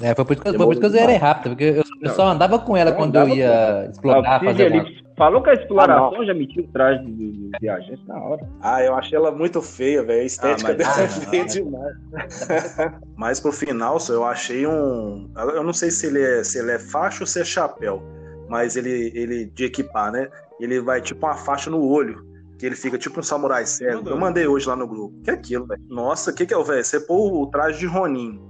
[0.00, 2.90] É, foi por isso que, eu- zerei rápido, porque eu, eu só andava com ela
[2.90, 4.84] Eu quando eu ia Ah, explorar, fazer uma...
[5.20, 8.48] Falou que a Ah, exploração já metia o traje do viajante na hora.
[8.62, 10.22] Ah, eu achei ela muito feia, velho.
[10.22, 11.96] A estética Ah, mas- dela é ah, feia demais.
[13.18, 15.30] Mas pro final, só eu achei um.
[15.36, 18.02] Eu não sei se ele é, se ele é faixa ou se é chapéu,
[18.48, 20.26] mas ele, ele de equipar, né?
[20.58, 22.24] Ele vai tipo uma faixa no olho.
[22.58, 24.08] Que ele fica tipo um samurai cego.
[24.08, 25.14] Eu mandei hoje lá no grupo.
[25.22, 25.82] Que é aquilo, velho?
[25.88, 26.82] Nossa, o que, que é o velho?
[26.82, 28.40] Você pôr o traje de Ronin,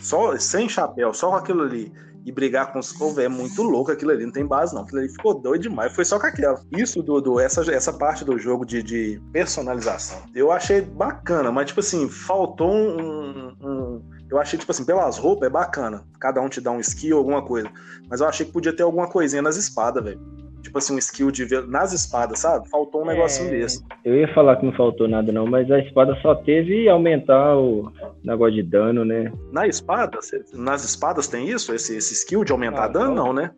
[0.00, 1.92] só, sem chapéu, só com aquilo ali,
[2.24, 2.92] e brigar com os.
[3.14, 4.82] Velho, é muito louco aquilo ali, não tem base não.
[4.82, 5.92] Aquilo ali ficou doido demais.
[5.94, 6.60] Foi só com aquela.
[6.72, 11.80] Isso, Dudu, essa, essa parte do jogo de, de personalização, eu achei bacana, mas tipo
[11.80, 16.04] assim, faltou um, um- Eu achei, tipo assim, pelas roupas é bacana.
[16.18, 17.70] Cada um te dá um skill, alguma coisa.
[18.08, 20.20] Mas eu achei que podia ter alguma coisinha nas espadas, velho.
[20.64, 22.68] Tipo assim, um skill de ver nas espadas, sabe?
[22.70, 23.58] Faltou um negocinho É.
[23.58, 23.84] desse.
[24.02, 27.92] Eu ia falar que não faltou nada, não, mas a espada só teve aumentar o
[28.24, 29.30] negócio de dano, né?
[29.52, 31.72] Na espada, cê- nas espadas tem isso?
[31.74, 33.14] Esse, esse skill de aumentar Ah, dano?
[33.14, 33.24] não.
[33.26, 33.50] Não, né?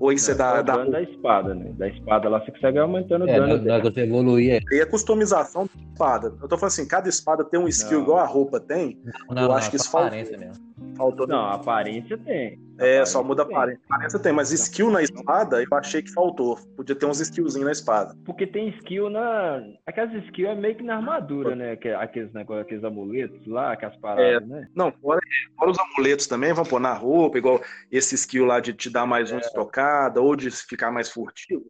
[0.00, 1.72] Ou aí você Não, dá, só o dá dano da espada, né?
[1.76, 4.58] Da espada lá você consegue aumentando o É, dano que você evoluía.
[4.72, 6.32] E a customização da espada.
[6.42, 8.02] Eu tô falando assim, cada espada tem um skill Não.
[8.04, 8.98] igual a roupa tem.
[9.30, 10.54] Não, eu não, acho que isso mesmo.
[10.96, 12.58] faltou Não, a aparência tem.
[12.80, 13.54] É, só muda a tem.
[13.54, 13.82] aparência.
[13.88, 16.56] Aparência tem, mas skill na espada eu achei que faltou.
[16.76, 18.16] Podia ter uns skillzinhos na espada.
[18.24, 19.62] Porque tem skill na.
[19.86, 21.76] Aquelas skills é meio que na armadura, né?
[21.76, 24.66] Que- Aqueles negócios, aqueles amuletos lá, aquelas paradas, né?
[24.74, 25.20] Não, fora,
[25.56, 29.06] fora os amuletos também, vão pôr na roupa, igual esse skill lá de te dar
[29.06, 31.66] mais uma estocada ou de ficar mais furtivo.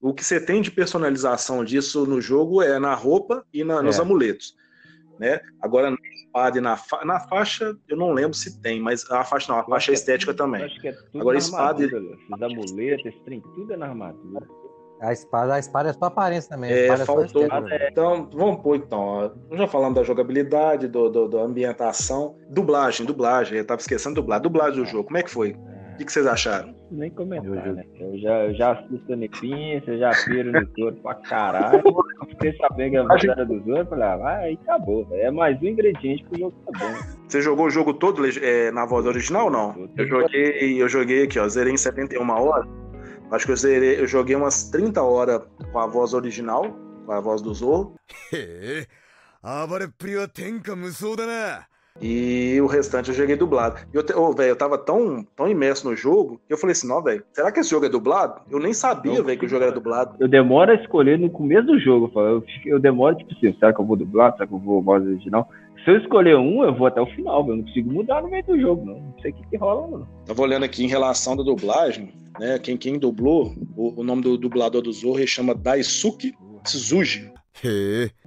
[0.00, 3.98] O que você tem de personalização disso no jogo é na roupa e na- nos
[3.98, 4.02] É.
[4.02, 4.54] amuletos.
[5.18, 5.40] Né?
[5.60, 9.22] Agora, na espada e na, fa- na faixa, eu não lembro se tem, mas a
[9.24, 10.64] faixa não, a faixa é estética Eu também.
[10.64, 13.86] acho que é tudo Agora, na espada e- esses amuletos, esse trem, tudo é na
[13.88, 14.46] armadura.
[15.00, 16.70] A espada, a espada é só aparência também.
[16.72, 17.42] a É, é só faltou.
[17.48, 17.88] velho.
[17.90, 19.00] Então, vamos pôr então.
[19.00, 19.30] ó.
[19.56, 22.36] Já falamos da jogabilidade, do, do- da ambientação.
[22.48, 23.58] Dublagem, dublagem.
[23.58, 24.40] Eu tava esquecendo de dublar.
[24.40, 25.56] Dublagem do jogo, como é que foi?
[25.93, 26.75] O que, que vocês acharam?
[26.91, 27.83] Nem comentar, né?
[27.99, 31.81] Eu já, eu já assisto a Nepinha, eu já piro no touro pra caralho.
[31.85, 35.05] Eu fiquei sabendo que a voz era dos outros, falei, ah, vai, aí acabou.
[35.07, 35.21] velho.
[35.23, 36.93] É mais um ingrediente pro jogo tá bom.
[37.27, 39.89] Você jogou o jogo todo leg- é, na voz original ou não?
[39.97, 41.47] Eu joguei, eu joguei aqui, ó.
[41.49, 42.67] Zerei em 71 horas.
[43.31, 46.63] Acho que eu zerei, eu joguei umas 30 horas com a voz original,
[47.07, 47.95] com a voz do Zorro.
[48.31, 51.67] へえ暴れっぷりは天下無双だな
[52.00, 53.76] e o restante eu joguei dublado.
[53.92, 56.72] E eu, te- ô, velho, eu tava tão, tão imerso no jogo que eu falei
[56.72, 58.40] assim: não, velho, será que esse jogo é dublado?
[58.50, 60.16] Eu nem sabia, velho, que o jogo era dublado.
[60.18, 62.06] Eu demoro a escolher no começo do jogo.
[62.06, 64.32] Eu, falo, eu, fico- eu demoro, tipo assim, será que eu vou dublar?
[64.32, 65.48] Será que eu vou voz original?
[65.84, 67.54] Se eu escolher um, eu vou até o final, velho.
[67.54, 68.94] Eu não consigo mudar no meio do jogo, não.
[69.00, 70.06] Não sei o que, que rola, não.
[70.24, 72.12] Tava olhando aqui em relação da dublagem.
[72.38, 72.58] né?
[72.58, 76.32] Quem, quem dublou, o, o nome do dublador do Zorro ele chama Daisuke
[76.64, 77.32] Tsuji.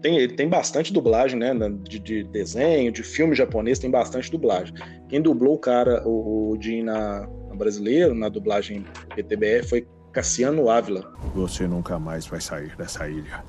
[0.02, 1.52] Tem, ele tem bastante dublagem, né?
[1.84, 4.74] De, de, desenho, de filme japonês, tem bastante dublagem.
[5.10, 8.86] Quem dublou o cara, o, o Jin na, na brasileiro, na dublagem
[9.16, 11.12] PTBR, foi Cassiano Ávila.
[11.34, 13.44] Você nunca mais vai sair dessa ilha.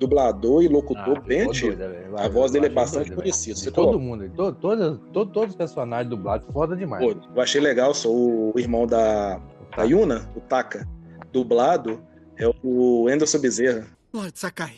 [0.00, 1.74] Dublador e locutor Ah, bem antigo.
[1.76, 2.18] doido, velho.
[2.18, 3.22] A voz dele é bastante doido, velho.
[3.22, 3.56] conhecida.
[3.56, 3.98] Você todo coloca.
[4.04, 7.04] mundo, todo, todo, todo- todos os personagens dublados, foda demais.
[7.04, 9.40] Pô, eu achei legal, sou o irmão da,
[9.76, 10.86] da Yuna, o Taka.
[11.32, 12.00] Dublado
[12.36, 13.86] é o Anderson Bezerra.
[14.12, 14.76] Lord Sakai.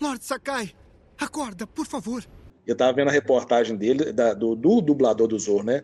[0.00, 0.72] Lord Sakai.
[1.18, 2.24] Acorda, por favor.
[2.66, 5.82] Eu tava vendo a reportagem dele, da- do, do dublador do Zorro, né?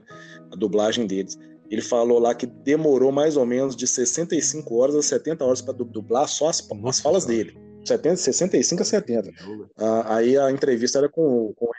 [0.52, 1.38] A dublagem deles.
[1.70, 5.74] Ele falou lá que demorou mais ou menos de 65 horas a 70 horas para
[5.74, 7.56] dublar só as, as falas dele.
[7.84, 9.30] 70, 65 a 70.
[9.78, 11.70] Ah, aí a entrevista era com, o- com o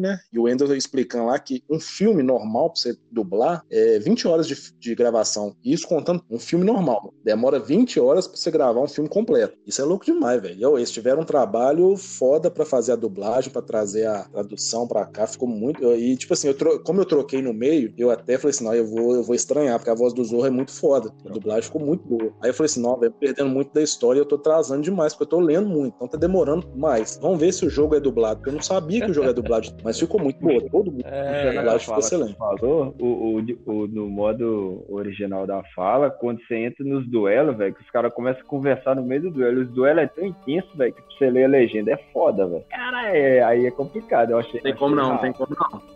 [0.00, 0.18] Né?
[0.32, 4.46] E o Wendel explicando lá que um filme normal pra você dublar é 20 horas
[4.46, 5.54] de, de gravação.
[5.64, 7.12] Isso contando um filme normal.
[7.24, 9.56] Demora 20 horas pra você gravar um filme completo.
[9.66, 10.76] Isso é louco demais, velho.
[10.78, 15.26] Eles tiveram um trabalho foda pra fazer a dublagem, pra trazer a tradução pra cá.
[15.26, 15.84] Ficou muito.
[15.94, 18.74] E, tipo assim, eu tro- como eu troquei no meio, eu até falei assim: não,
[18.74, 21.12] eu vou, eu vou estranhar, porque a voz do Zorro é muito foda.
[21.24, 22.32] A dublagem ficou muito boa.
[22.42, 25.24] Aí eu falei assim: não, velho, perdendo muito da história, eu tô atrasando demais, porque
[25.24, 27.18] eu tô lendo muito, então tá demorando mais.
[27.20, 29.32] Vamos ver se o jogo é dublado, porque eu não sabia que o jogo é
[29.32, 30.60] dublado, mas ficou muito boa.
[30.70, 31.04] Todo mundo.
[31.06, 32.32] É, a dublagem ficou excelente.
[32.32, 37.56] você falou, o, o, o- no modo original da fala, quando você entra nos duelos,
[37.56, 39.62] velho, que os caras começam a conversar no meio do duelo.
[39.62, 42.64] Os duelos é tão intenso, velho, que pra você ler a legenda é foda, velho.
[42.70, 44.30] Cara, é, aí é complicado.
[44.30, 44.60] Eu achei.
[44.60, 45.22] Tem como achei não, errado.
[45.22, 45.95] tem como não.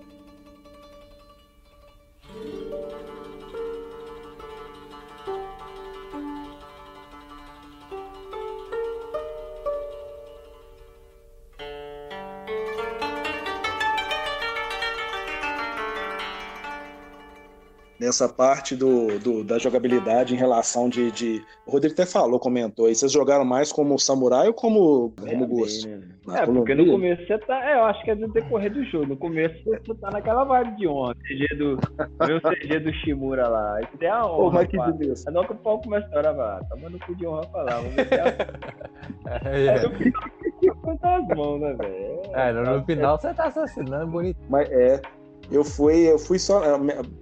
[18.00, 22.86] Nessa parte do, do- da jogabilidade em relação de, de- O Rodrigo até falou, comentou
[22.86, 22.94] aí.
[22.94, 25.86] Vocês jogaram mais como samurai ou como, como gosto?
[26.26, 27.62] Na É, porque no começo você tá.
[27.62, 29.06] É, eu acho que é do decorrer do jogo.
[29.06, 31.14] No começo você tá naquela vibe de honra.
[31.26, 31.74] CG do.
[31.74, 33.76] O CG do Shimura lá.
[33.76, 34.36] Aí você tem a honra.
[34.36, 35.24] Pô, mas que beleza.
[35.30, 37.62] Aí hora que o pau começa a estourar, vai, tá mandando cu de honra pra
[37.64, 37.76] lá.
[37.76, 39.50] Vamos ver se a...
[39.50, 40.22] É, Aí no final
[41.02, 42.20] as mãos, né, velho?
[42.34, 44.38] É, no, no final você tá assassinando bonito.
[44.48, 45.00] Mas é.
[45.50, 46.62] Eu fui, eu fui só.
[46.62, 46.78] a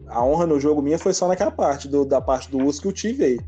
[0.08, 2.88] A honra no jogo minha foi só naquela parte, do, da parte do urso que
[2.88, 3.40] o Ti veio.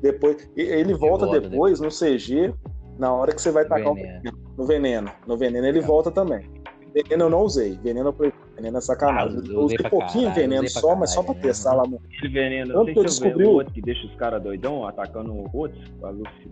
[0.00, 2.52] Depois, e- ele volta depois no CG,
[2.98, 4.18] na hora que você vai tacar o Veneno.
[4.22, 4.38] veneno.
[4.56, 5.10] No veneno.
[5.26, 6.50] No veneno ele volta também.
[6.94, 7.78] Veneno eu não usei.
[7.82, 9.38] Veneno eu veneno é sacanagem.
[9.38, 11.74] Ah, eu eu usei usei pouquinho caralho, veneno usei só, mas só pra caralho, testar
[11.74, 11.96] lá no.
[11.96, 15.32] Aquele veneno, Tanto que eu eu descobri o outro que deixa os caras doidão atacando
[15.32, 15.78] o outro.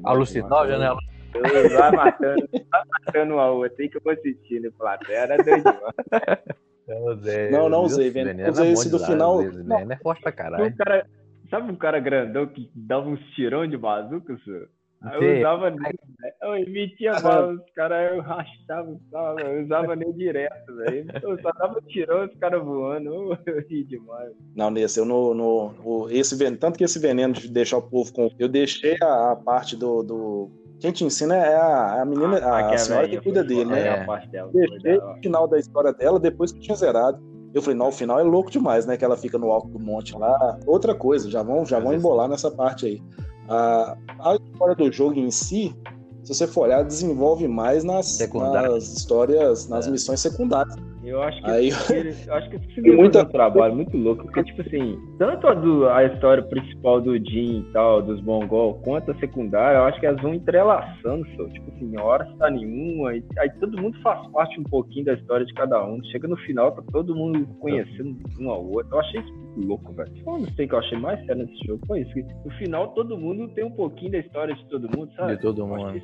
[0.04, 0.78] Alucinógeno.
[0.78, 0.96] Né?
[1.34, 3.76] Eu Vai matando, vai matando uma outra.
[3.80, 5.36] Aí que eu vou assistindo plateia, era
[6.94, 7.50] demais.
[7.52, 8.40] Não, não usei veneno.
[8.40, 9.38] é Usei esse do final.
[9.38, 10.66] Veneno é forte pra caralho.
[10.66, 11.06] Um cara,
[11.48, 14.68] sabe um cara grandão que dava uns tirão de bazuca, senhor?
[15.02, 16.34] Aí eu usava nele, velho.
[16.42, 21.06] Eu emitia bala, os caras eu rachava, usava, eu usava nele direto, velho.
[21.22, 23.06] Eu só dava tirão, os caras voando.
[23.08, 24.30] Eu, eu ri demais.
[24.54, 27.82] Não, nesse, eu no, no, no- esse veneno, tanto que esse veneno de deixar o
[27.88, 28.30] povo com.
[28.38, 30.50] Eu deixei a, a parte do, do.
[30.80, 33.66] Quem te ensina é a, a menina, Ah, a, que a senhora que cuida dele,
[33.66, 33.86] né?
[33.86, 37.20] é, a parte dela, Deixei o final da história dela depois que tinha zerado.
[37.52, 38.96] Eu falei, não, o final é louco demais, né?
[38.96, 40.58] Que ela fica no alto do monte lá.
[40.66, 43.02] Outra coisa, já vão, já vão embolar nessa parte aí.
[43.48, 45.74] A, a história do jogo em si,
[46.22, 48.18] se você for olhar, desenvolve mais nas,
[48.52, 50.74] nas histórias, nas missões secundárias.
[51.10, 54.44] Eu acho que, Aí- eles- eu acho que Tem muita- um trabalho muito louco, porque,
[54.44, 59.10] tipo assim, tanto a, do- a história principal do Jin e tal, dos Mongol, quanto
[59.10, 61.44] a secundária, eu acho que elas vão entrelaçando, só.
[61.48, 65.44] Tipo assim, hora está nenhuma, aí, aí todo mundo faz parte um pouquinho da história
[65.44, 66.02] de cada um.
[66.04, 68.94] Chega no final, tá todo mundo conhecendo um ao outro.
[68.94, 70.10] Eu achei isso muito louco, velho.
[70.24, 72.12] Só não sei o que eu achei mais sério nesse jogo, foi isso.
[72.44, 75.36] No final, todo mundo tem um pouquinho da história de todo mundo, sabe?
[75.36, 76.00] De todo mundo.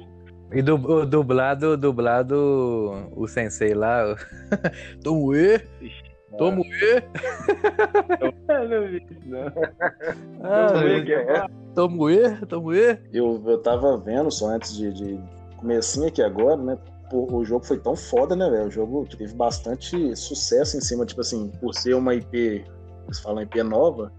[0.52, 4.16] E du, o dublado, dublado, o sensei lá, o...
[5.02, 5.61] Tomoe,
[6.38, 6.68] Tomoe,
[8.20, 9.52] Eu não vi isso, não.
[10.42, 12.98] Ah, Tomoe, é- Tomoe, Tomoe.
[13.12, 15.20] Eu, eu tava vendo só antes de, de
[15.56, 16.78] comecinho aqui agora, né?
[17.11, 18.66] Pô, o jogo foi tão foda, né, velho?
[18.66, 22.64] O jogo teve bastante sucesso em cima, tipo assim, por ser uma IP,
[23.04, 24.12] eles falam IP nova,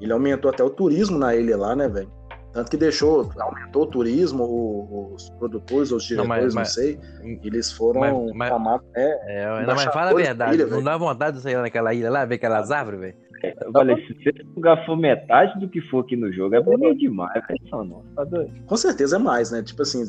[0.00, 2.10] ele aumentou até o turismo na ilha lá, né, velho?
[2.56, 6.98] Tanto que deixou, aumentou o turismo, o- os produtores, os Não, diretores, não, mas- sei,
[7.44, 8.86] eles foram mas- mas- chamados.
[8.96, 11.92] É, É, não, mas fala a verdade, ilha, não dá vontade de sair lá naquela
[11.92, 13.14] ilha lá, ver aquelas árvores, velho?
[13.62, 16.96] Eu falei, se esse lugar for metade do que for aqui no jogo, é bonito
[16.98, 18.02] demais, velho.
[18.14, 18.50] Tá doido.
[18.64, 19.62] Com certeza é mais, né?
[19.62, 20.04] Tipo assim,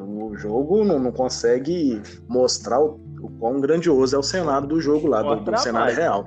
[0.00, 5.06] o jogo não, não consegue mostrar o o quão grandioso é o cenário do jogo
[5.08, 6.26] lá, do, do cenário real.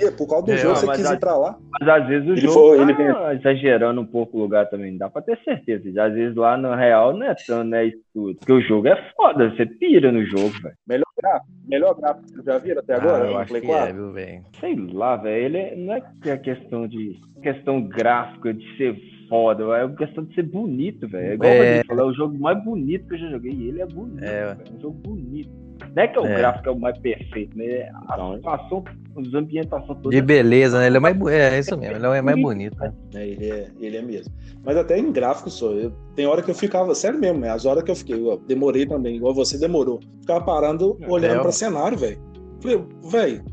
[0.00, 1.56] E por causa do É, jogo, você quis a- ir pra lá.
[1.80, 4.68] Mas às vezes o Ele jogo foi- tá ele vem- exagerando um pouco o lugar
[4.70, 6.02] também, não dá pra ter certeza.
[6.02, 8.36] Às vezes lá no real não é tão, não é isso tudo.
[8.38, 10.74] Porque o jogo é foda, você pira no jogo, velho.
[10.86, 13.24] Melhor gráfico, melhor gráfico que vocês já viram até agora?
[13.24, 13.88] Ah, eu acho Play que 4?
[13.88, 14.42] é, viu, velho?
[14.60, 18.96] Sei lá, velho, ele é- não é que é questão de questão gráfica, de ser
[19.28, 21.30] foda, é uma questão de ser bonito, velho.
[21.30, 21.58] É igual É.
[21.58, 24.24] Rodrigo falou, é o jogo mais bonito que eu já joguei, e ele é bonito,
[24.24, 24.56] É.
[24.58, 25.50] é um jogo bonito.
[25.94, 26.36] Não é que o É.
[26.36, 27.88] gráfico é o mais perfeito, né?
[28.08, 28.84] A situação,
[29.16, 30.10] as ambientações todas.
[30.18, 30.86] De beleza, né?
[30.86, 31.20] Ele é mais.
[31.26, 32.92] É, é isso mesmo, ele é mais bonito, né?
[33.14, 34.32] É, ele, é, ele é mesmo.
[34.64, 35.72] Mas até em gráfico só.
[35.72, 37.50] Eu, tem hora que eu ficava, sério mesmo, né?
[37.50, 40.00] As horas que eu fiquei, eu demorei também, igual você demorou.
[40.20, 41.52] Ficava parando, olhando É, pra ó.
[41.52, 42.18] cenário, velho.
[42.62, 43.44] Falei, velho,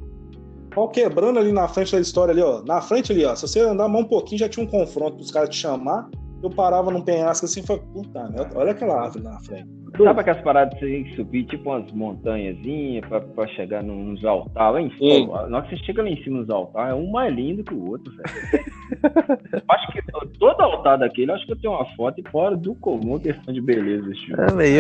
[0.72, 2.62] pau quebrando ali na frente da história ali, ó.
[2.64, 3.36] Na frente ali, ó.
[3.36, 6.10] Se você andar mais um pouquinho, já tinha um confronto pros caras te chamar.
[6.44, 9.70] Eu parava num penhasco assim e falei, puta merda, olha aquela árvore na frente.
[9.98, 14.24] Sabe aquelas paradas que você tem que subir, tipo umas montanhazinhas pra, pra chegar nos
[14.26, 14.74] altares?
[14.74, 17.12] Lá em cima, na hora que você chega lá em cima nos altares, é um
[17.12, 18.66] mais lindo que o outro, velho.
[19.70, 22.74] acho que to- todo altar daquele, acho que eu tenho uma foto e fora do
[22.76, 24.42] comum questão de beleza desse jogo.
[24.42, 24.78] É, velho,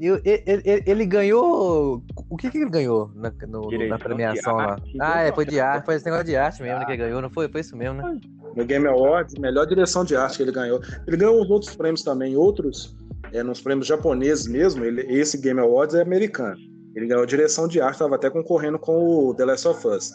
[0.00, 2.02] eu- eu- ele, ele- ganhou.
[2.28, 4.72] O que, que ele ganhou na, no- Direito na premiação lá?
[4.72, 6.98] arte, Ah, é, foi de arte, foi esse negócio de arte mesmo né, que ele
[7.02, 7.48] ganhou, não foi?
[7.48, 8.18] Foi isso mesmo, né?
[8.56, 10.80] No Game Awards, melhor direção de arte que ele ganhou.
[11.06, 12.96] Ele ganhou os outros prêmios também, outros,
[13.32, 14.84] é, nos prêmios japoneses mesmo.
[14.84, 16.56] Ele, esse Game Awards é americano.
[16.94, 20.12] Ele ganhou direção de arte, estava até concorrendo com o The Last of Us.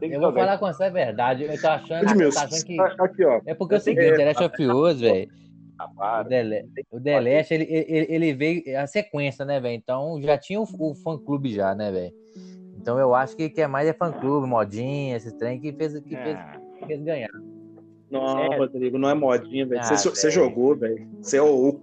[0.00, 1.44] Eu vou falar com você a verdade.
[1.44, 2.80] Eu tô achando, eu Edmilson, tô achando que.
[2.80, 3.40] aqui, ó.
[3.46, 5.30] É porque é o Eu seguinte, é, The Last of Us, velho.
[6.90, 9.74] O The, o Last, ele, ele, ele veio a sequência, né, velho?
[9.74, 12.14] Então já tinha o, o fã clube já, né, velho?
[12.76, 15.98] Então eu acho que, que é mais é fã clube, modinha, esse trem que fez,
[16.00, 16.38] que fez,
[16.82, 17.30] que fez ganhar.
[18.10, 18.58] Não, É.
[18.58, 19.80] Rodrigo, não é modinha, velho.
[19.82, 20.30] Ah, Você, velho.
[20.34, 21.08] jogou, velho.
[21.22, 21.80] Você é o, o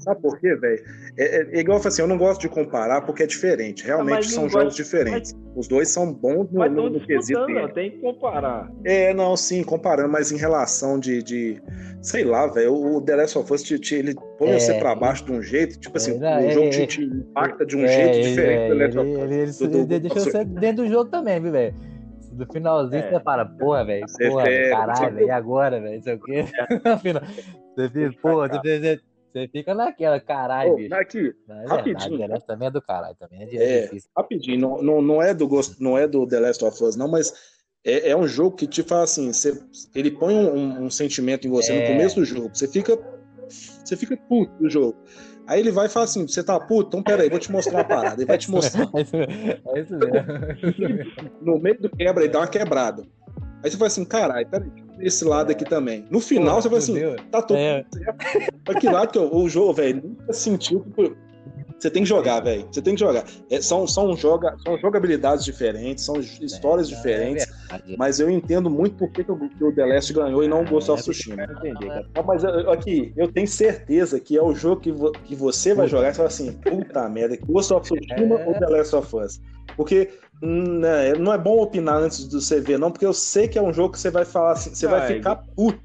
[0.00, 0.82] Sabe por quê, velho?
[1.16, 3.84] É, é- é igual eu falei assim, eu não gosto de comparar porque é diferente.
[3.86, 5.36] Realmente mas são não jogos diferentes.
[5.54, 8.68] Os dois são bons no, Mas no, no quesito tem que comparar.
[8.84, 11.62] É, não, sim, comparando, mas em relação de, de
[12.02, 14.96] sei lá, velho, o The Last of Us, te, te- ele põe É, você pra
[14.96, 17.84] baixo de um jeito, tipo assim, o é, jogo é, te, te impacta de um
[17.84, 19.22] É, jeito diferente é, do The Last ele, of Us.
[19.30, 21.74] ele, ele, do- do- ele deixou do- você dentro do jogo também, viu, velho?
[22.38, 23.08] No finalzinho É.
[23.10, 26.44] você fala, porra, velho, porra, pega, caralho, você- e agora, velho, não sei o quê.
[26.84, 27.22] No final,
[27.74, 29.00] você fica, porra, você,
[29.32, 32.18] você, fica naquela, caralho, Ô, aqui, é verdade, rapidinho.
[32.18, 34.10] The Last também é do caralho, também é, de- É, difícil.
[34.16, 37.08] rapidinho, não, não, não, é do gosto, não é do The Last of Us, não,
[37.08, 37.32] mas
[37.84, 39.60] é, é um jogo que te faz assim, você,
[39.94, 41.86] ele põe um, um- um sentimento em você no É.
[41.86, 42.96] começo do jogo, você fica,
[43.48, 44.96] você fica puto do jogo.
[45.48, 46.88] Aí ele vai e fala assim, você tá puto?
[46.88, 48.16] Então peraí, vou te mostrar uma parada.
[48.20, 48.86] Ele vai te mostrar.
[48.94, 49.14] É isso,
[49.66, 51.12] é isso mesmo.
[51.40, 53.02] No meio do quebra, ele dá uma quebrada.
[53.64, 54.70] Aí você fala assim, caralho, peraí,
[55.00, 56.06] esse lado aqui também.
[56.10, 57.16] No final, Pô, você fala assim, fudeu.
[57.30, 57.84] tá tudo É.
[57.92, 58.78] certo.
[58.80, 61.12] Que lado que eu- o jogo, velho, nunca sentiu que.
[61.78, 62.66] Você tem que jogar, velho.
[62.72, 63.24] Você tem que jogar.
[63.48, 67.46] É, são, são, joga, são jogabilidades diferentes, são histórias Não, diferentes.
[67.70, 67.96] é.
[67.96, 70.90] Mas eu entendo muito por que, que o The Last ganhou e não o Ghost
[70.90, 71.44] of Tsushima.
[72.14, 75.72] Ah, mas eu- aqui, eu tenho certeza que é o jogo que, vo- que você
[75.74, 78.44] vai jogar e você fala assim, puta merda, Ghost of Tsushima É.
[78.46, 79.40] ou The Last of Us?
[79.76, 80.08] Porque
[80.42, 83.58] hum, né, não é bom opinar antes de você ver, não, porque eu sei que
[83.58, 85.80] é um jogo que você vai falar assim, você vai ficar puto.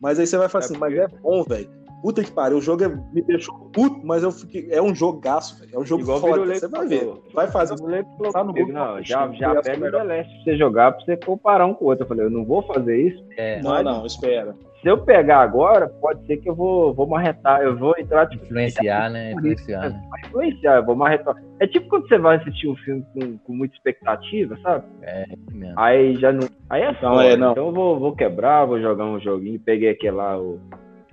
[0.00, 1.68] Mas aí você vai falar assim, mas é bom, velho.
[2.06, 4.68] Puta que pariu, o jogo é- me deixou puto, mas eu fiquei.
[4.70, 5.72] É um jogaço, velho.
[5.74, 6.54] É um jogo Igual foda.
[6.54, 7.00] Você vai ver.
[7.00, 7.24] falou.
[7.34, 10.06] Vai fazer O Tá no Google, não, já, já pega o melhor.
[10.06, 12.04] The Last pra você jogar pra você comparar um com o outro.
[12.04, 13.24] Eu falei, eu não vou fazer isso.
[13.36, 14.54] É, Não, não, espera.
[14.82, 18.44] Se eu pegar agora, pode ser que eu vou, vou marretar, eu vou entrar tipo,
[18.44, 19.32] influenciar, né?
[19.32, 20.00] Influenciar, né?
[20.08, 21.34] vai influenciar, eu vou marretar.
[21.58, 24.84] É tipo quando você vai assistir um filme com, com muita expectativa, sabe?
[25.02, 25.74] É, isso mesmo.
[25.76, 26.46] Aí já não.
[26.70, 27.24] Aí é Então, foda.
[27.24, 27.50] é, não.
[27.50, 30.60] Então eu vou, vou quebrar, vou jogar um joguinho, peguei aquele lá, o,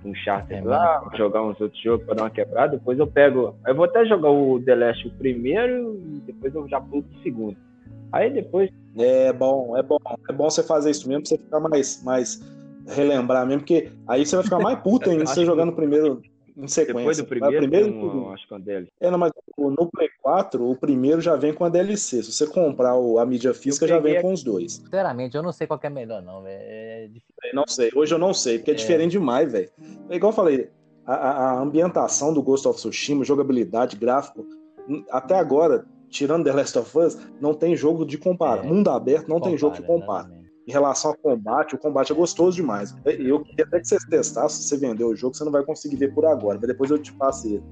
[0.04, 3.06] um charter É, lá, vou jogar uns outros jogos pra dar uma quebrada, depois eu
[3.06, 3.54] pego.
[3.66, 7.22] Eu vou até jogar o The Last o primeiro e depois eu já pulo pro
[7.22, 7.56] segundo.
[8.12, 8.70] Aí depois.
[8.96, 9.98] É bom, é bom.
[10.28, 12.40] É bom você fazer isso mesmo pra você ficar mais, mais
[12.86, 16.22] relembrar mesmo, porque aí você vai ficar mais puto ainda você que- jogar no primeiro
[16.56, 16.94] em sequência.
[16.98, 18.88] Depois do primeiro, primeiro tem um- acho que é um deles.
[19.00, 22.22] É, não, mas o- no Play 4, o primeiro já vem com a DLC.
[22.22, 24.74] Se você comprar o- a mídia física, já vem com os dois.
[24.74, 26.60] Sinceramente, eu não sei qual é melhor, não, velho.
[26.62, 27.08] É
[27.52, 28.76] Não sei, hoje eu não sei, porque é, É.
[28.76, 29.68] diferente demais, velho.
[30.08, 30.70] É igual eu falei,
[31.06, 34.46] a, a- ambientação do Ghost of Tsushima, jogabilidade, gráfico,
[35.10, 38.64] até agora, tirando The Last of Us, não tem jogo de comparar.
[38.64, 38.66] É.
[38.68, 40.20] Mundo aberto não tem jogo que Compara, compara.
[40.24, 40.43] exatamente.
[40.66, 42.94] Em relação ao combate, o combate é gostoso demais.
[43.04, 45.96] Eu queria até que você testasse, se você vender o jogo, você não vai conseguir
[45.96, 47.62] ver por agora, mas depois eu te passo ele.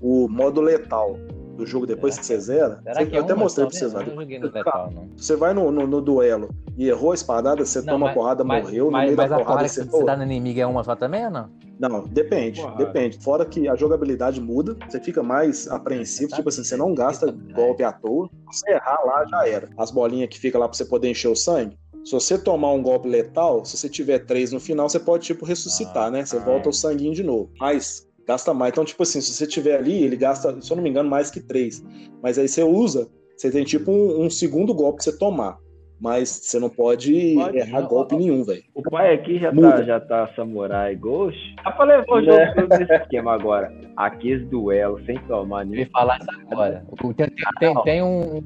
[0.00, 1.16] O modo letal
[1.58, 3.92] do jogo, depois que você zera, Será que é eu até uma mostrei pra vocês
[3.92, 5.10] no.
[5.14, 8.42] Você vai no, no- no duelo e errou a espadada, você Não, toma mas- porrada,
[8.42, 9.84] mas- morreu, no mas, meio mas da a porrada porrada que você.
[9.84, 11.50] você dá no inimigo é uma só também ou não?
[11.78, 12.76] Não, depende, Porra.
[12.76, 13.18] depende.
[13.22, 17.82] Fora que a jogabilidade muda, você fica mais apreensivo, tipo assim, você não gasta golpe
[17.82, 18.28] à toa.
[18.50, 19.68] Se você errar lá, já era.
[19.76, 21.76] As bolinhas que fica lá pra você poder encher o sangue.
[22.04, 25.44] Se você tomar um golpe letal, se você tiver três no final, você pode, tipo,
[25.44, 26.24] ressuscitar, né?
[26.24, 27.50] Você volta o sanguinho de novo.
[27.58, 28.72] Mas gasta mais.
[28.72, 31.30] Então, tipo assim, se você tiver ali, ele gasta, se eu não me engano, mais
[31.30, 31.84] que três.
[32.22, 35.58] Mas aí você usa, você tem tipo um, um segundo golpe pra você tomar.
[36.02, 37.88] Mas você não pode, Pode, errar não.
[37.88, 38.62] golpe nenhum, velho.
[38.74, 39.72] O pai aqui já Muda.
[39.72, 41.38] tá, já tá Samurai Ghost.
[41.62, 42.54] Dá pra levar o jogo É.
[42.54, 43.70] todo nesse esquema agora.
[43.98, 45.90] Aqui esse duelo, sem tomar Eu nenhum.
[45.92, 46.86] falar isso agora.
[47.02, 47.28] Tem, tem,
[47.58, 48.44] tem, tem um, um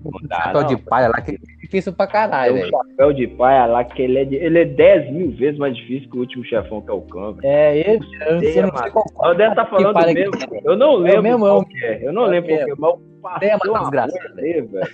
[0.52, 2.70] não, de palha lá que é difícil pra caralho, um velho.
[2.70, 6.08] chapéu de paia lá que ele é, de, ele é 10 mil vezes mais difícil
[6.10, 7.40] que o último chefão, que é o Câmbio.
[7.42, 10.14] É, ele, eu não sei, Tem, eu não sei qual O tá que falando palha
[10.14, 10.32] mesmo.
[10.32, 11.98] que- Eu não lembro mesmo, qual eu- que é.
[12.08, 13.90] Eu não é lembro que é, mas mas uma
[14.36, 14.86] ali, velho.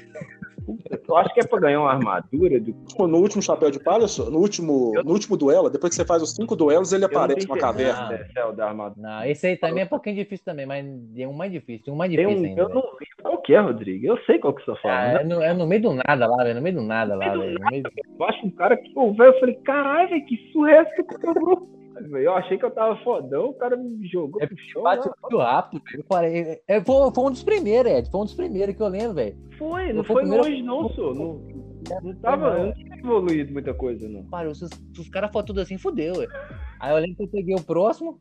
[1.08, 2.74] Eu acho que é pra ganhar uma armadura do.
[3.08, 6.34] No último chapéu de palha, no último, no último duelo, depois que você faz os
[6.34, 8.16] cinco duelos, ele Eu aparece tenho uma certeza caverna.
[8.24, 9.08] se é céu da armadura.
[9.08, 10.84] Não, esse aí também é um pouquinho difícil também, mas
[11.14, 12.60] tem um mais difícil, tem um mais difícil um, ainda.
[12.62, 14.06] eu não lembro qual que é, Rodrigo.
[14.06, 15.20] Eu sei qual que você tá Ah, falando.
[15.20, 16.54] é, no, é no meio do nada lá, velho.
[16.54, 17.58] No meio do nada lá, velho.
[18.18, 21.02] Eu acho um cara que, pô, velho, eu falei, caralho, que surra que?
[21.02, 21.68] Velho,
[22.12, 24.82] Eu achei que eu tava fodão, o cara me jogou É pro chão.
[24.82, 25.14] bate né?
[25.22, 25.98] muito rápido, velho.
[26.00, 28.10] Eu parei- é, foi, foi um dos primeiros, Ed.
[28.10, 29.36] Foi um dos primeiros que eu lembro, velho.
[29.58, 31.14] Foi, não Foi o foi primeiro- longe não, sô.
[31.14, 31.40] Não,
[32.02, 34.24] não tava, eu não tinha evoluído muita coisa, não.
[34.24, 36.30] Parou, se os, se os caras foram tudo assim, fudeu, velho.
[36.78, 38.18] Aí eu lembro que eu peguei o próximo,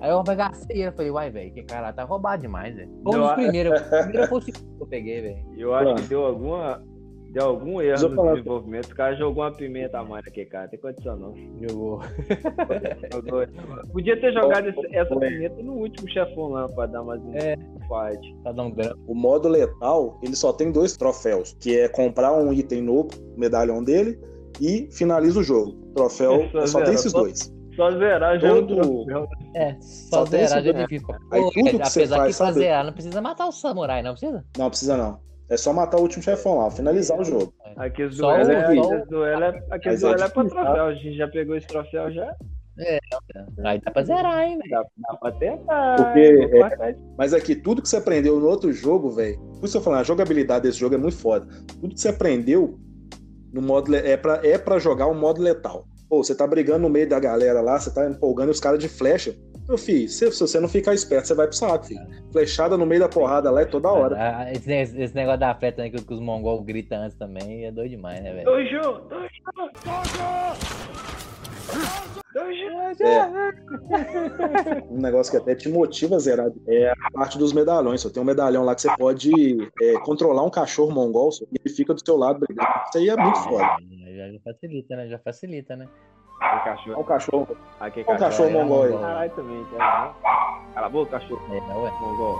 [0.00, 0.22] aí eu
[0.70, 0.82] ele.
[0.88, 2.90] Eu falei, uai, velho, que cara tá roubado demais, velho.
[3.02, 3.80] Foi um Não, dos primeiros.
[3.80, 5.44] O primeiro foi o segundo que eu peguei, velho.
[5.56, 6.82] Eu acho que deu alguma.
[7.30, 8.92] Deu algum erro no falar- desenvolvimento.
[8.92, 11.34] O cara jogou uma pimenta a mais naquele cara, tem condição não.
[11.68, 12.00] Jogou.
[13.12, 13.46] Jogou-
[13.92, 17.56] Podia ter jogado esse- essa pimenta no último chefão lá pra dar mais um É.
[17.88, 18.36] fight.
[18.42, 18.96] Tá dando grana.
[19.06, 23.38] O modo letal, ele só tem dois troféus, que é comprar um item novo, o
[23.38, 24.18] medalhão dele,
[24.60, 25.72] e finaliza o jogo.
[25.94, 27.52] Troféu Só só tem esses só- dois.
[27.74, 29.28] Só zerar já Todo- troféu.
[29.54, 31.08] É, só, Só zerar já é difícil.
[31.30, 34.12] Aí tudo que você apesar faz, que pra zerar não precisa matar o samurai, não
[34.12, 34.42] precisa?
[34.56, 35.25] Não precisa não.
[35.48, 37.54] É só matar o último chefão lá, finalizar o jogo.
[37.76, 40.84] Aqueles Só duelos o- é, só o- duelo é, é duelo é pra difícil, troféu.
[40.84, 42.34] A gente já pegou esse troféu já.
[43.64, 44.70] Aí dá pra zerar, hein, velho.
[44.70, 45.96] Dá, dá pra tentar.
[45.96, 46.48] Porque,
[46.82, 46.96] é.
[47.16, 49.38] Mas aqui, tudo que você aprendeu no outro jogo, velho.
[49.38, 51.46] Por isso que eu falando, a jogabilidade desse jogo é muito foda.
[51.80, 52.78] Tudo que você aprendeu
[53.52, 55.86] no modo é pra, é pra jogar o modo letal.
[56.08, 58.88] Pô, você tá brigando no meio da galera lá, você tá empolgando os caras de
[58.88, 59.34] flecha.
[59.68, 62.06] Meu filho, se, se você não ficar esperto, você vai pro saco, filho.
[62.30, 64.16] Flechada no meio da porrada lá é toda hora.
[64.18, 67.64] Ah, Esse, esse- esse negócio da flecha né, que, que os mongol gritam antes também
[67.64, 68.44] é doido demais, né, velho?
[68.44, 69.00] Dojo!
[69.08, 69.28] Dojo!
[72.32, 72.66] Dojo!
[73.02, 74.82] É.
[74.90, 78.00] Um negócio que até te motiva a zerar é a parte dos medalhões.
[78.00, 79.30] Só tem um medalhão lá que você pode
[79.82, 82.68] é, controlar um cachorro mongol só, e ele fica do seu lado brigando.
[82.88, 83.64] Isso aí é muito foda.
[84.16, 85.08] Já, já facilita, né?
[85.08, 85.88] Já facilita, né?
[86.40, 87.00] Aquele Olha cachorro.
[87.00, 87.56] o cachorro.
[87.80, 88.92] Aquele Olha o cachorro é, mongol aí.
[88.98, 90.14] Caralho também, tá?
[90.74, 91.42] Cala a boca, cachorro.
[91.50, 91.90] É, ué.
[92.00, 92.38] Mongol.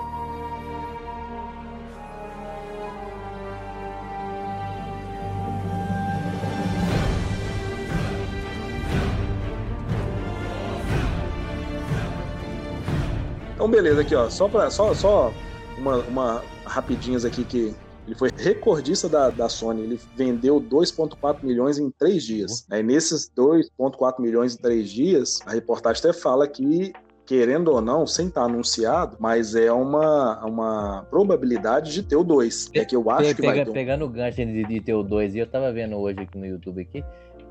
[13.55, 14.29] Então, beleza, aqui, ó.
[14.29, 15.33] Só, pra, só, só
[15.79, 17.75] uma, uma rapidinhas aqui que
[18.07, 19.83] ele foi recordista da, da Sony.
[19.83, 22.67] Ele vendeu 2,4 milhões em três dias.
[22.71, 26.93] Aí, nesses 2,4 milhões em três dias, a reportagem até fala que,
[27.27, 32.71] querendo ou não, sem estar anunciado, mas é uma, uma probabilidade de ter o 2.
[32.75, 33.73] É que eu acho que vai ter um.
[33.73, 36.47] Pegando o gancho de, de ter o 2, e eu tava vendo hoje aqui no
[36.47, 37.05] YouTube aqui,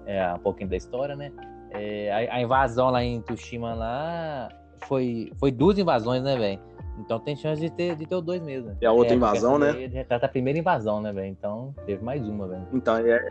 [0.06, 1.34] é, um pouquinho da história, né?
[1.72, 4.48] É, a, a invasão lá em Tsushima lá
[4.88, 6.75] foi, foi duas invasões, né, velho?
[7.00, 8.76] Então tem chance de ter, de ter o 2 mesmo.
[8.82, 9.72] É a outra porque invasão, né?
[9.92, 11.28] Retrata a primeira invasão, né, velho?
[11.28, 12.64] Então teve mais uma, velho.
[12.74, 13.22] Então, é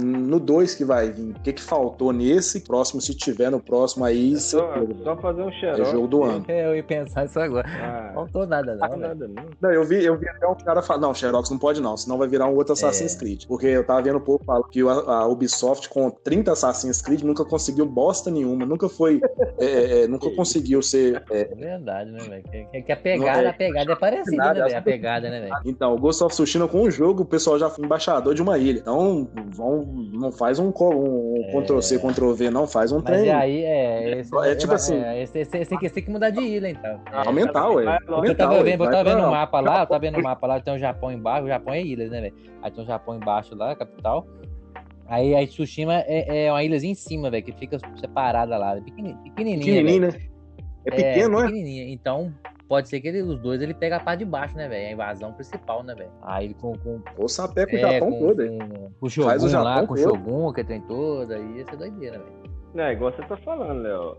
[0.00, 1.30] no 2 que vai vir.
[1.36, 2.60] O que, que faltou nesse?
[2.60, 5.04] Próximo, se tiver no próximo aí, Só, certeza.
[5.04, 5.90] só fazer um é xerox.
[5.90, 6.44] jogo do ano.
[6.48, 7.66] É, eu ia pensar isso agora.
[7.68, 9.00] Ah, Não faltou nada, não, não, velho.
[9.08, 9.44] nada não.
[9.60, 12.18] Não, eu vi, eu vi até um cara falar, não, Xerox não pode não, senão
[12.18, 13.18] vai virar um outro Assassin's É.
[13.18, 13.44] Creed.
[13.46, 17.44] Porque eu tava vendo o povo falar que a, Ubisoft com 30 Assassin's Creed nunca
[17.44, 19.20] conseguiu bosta nenhuma, nunca foi,
[19.58, 21.22] é, é, é, nunca conseguiu ser...
[21.30, 22.42] é, É verdade, né, velho?
[22.44, 24.78] Que, que- que a pegada, Não, é- a pegada é parecida, Nada, né, velho?
[24.78, 25.54] A pegada, né, velho?
[25.66, 28.56] Então, o Ghost of Tsushima com o jogo, o pessoal já foi embaixador de uma
[28.58, 28.78] ilha.
[28.78, 31.52] Então, vão, não faz um, um É.
[31.60, 33.26] Ctrl-C, Ctrl-V, não, faz um Mas trem.
[33.26, 34.18] e aí, é.
[34.20, 37.00] Esse, É tipo assim- É, esse, esse, esse, esse tem que mudar de ilha, então.
[37.12, 37.84] É, aumentar, ué.
[37.84, 38.62] vai- Eu Aumentar, tava ué.
[38.62, 40.74] vendo, eu tava vendo pra- o mapa lá, eu tava vendo o mapa lá, tem
[40.74, 42.34] o Japão embaixo, o Japão é ilhas, né, velho?
[42.62, 44.26] Aí tem o Japão embaixo lá, a capital.
[45.06, 49.14] Aí, aí Tsushima é, é uma ilhazinha em cima, velho, que fica separada lá, pequeni-
[49.22, 50.12] pequenininha, Pequenininho, velho.
[50.14, 50.28] né?
[50.86, 51.42] É pequeno, é?
[51.46, 51.92] pequenininha.
[51.92, 52.32] Então,
[52.68, 54.88] pode ser que ele, os dois ele pega a parte de baixo, né, velho?
[54.88, 56.10] A invasão principal, né, velho?
[56.22, 58.58] Aí ele com, com, Ou sapé com o é, Japão com, todo, hein?
[58.58, 59.98] com, com o Shogun Faz o lá, Japão com o.
[59.98, 62.54] Shogun, que tem toda, aí ia ser doideira, velho.
[62.74, 64.16] Não, é igual você tá falando, Léo.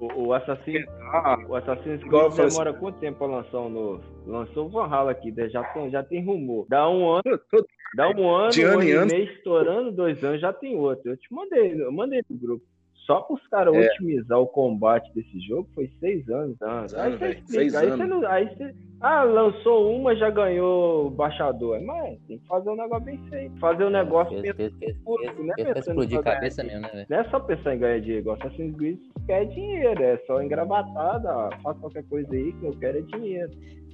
[0.00, 4.02] O, o Assassin's, Ah, o Assassin's Creed demora quanto tempo pra lançar um novo?
[4.26, 5.48] Lançou o Valhalla aqui, né?
[5.48, 6.66] já tem, já tem rumor.
[6.68, 7.40] Dá um ano,
[7.96, 11.10] dá um ano, De um ano ano e meio estourando, dois anos, já tem outro.
[11.10, 12.64] Eu te mandei, eu mandei no grupo.
[13.08, 13.86] Só para os caras É.
[13.86, 16.58] otimizar o combate desse jogo foi seis anos.
[16.58, 16.86] Tá?
[16.86, 17.98] Seis aí anos, você explica, aí anos.
[17.98, 18.26] você não.
[18.28, 21.80] Aí você, ah, lançou uma, já ganhou o baixador.
[21.80, 23.58] Mas tem que fazer um negócio bem feito.
[23.58, 24.72] Fazer um negócio pensando é fez
[25.64, 27.06] pra pensando explodir pra ganhar cabeça mesmo, né?
[27.08, 31.78] Não é só pensar em ganhar dinheiro, Assassin's Creed quer dinheiro, é só engravatada, faz
[31.78, 33.50] qualquer coisa aí que eu quero é dinheiro.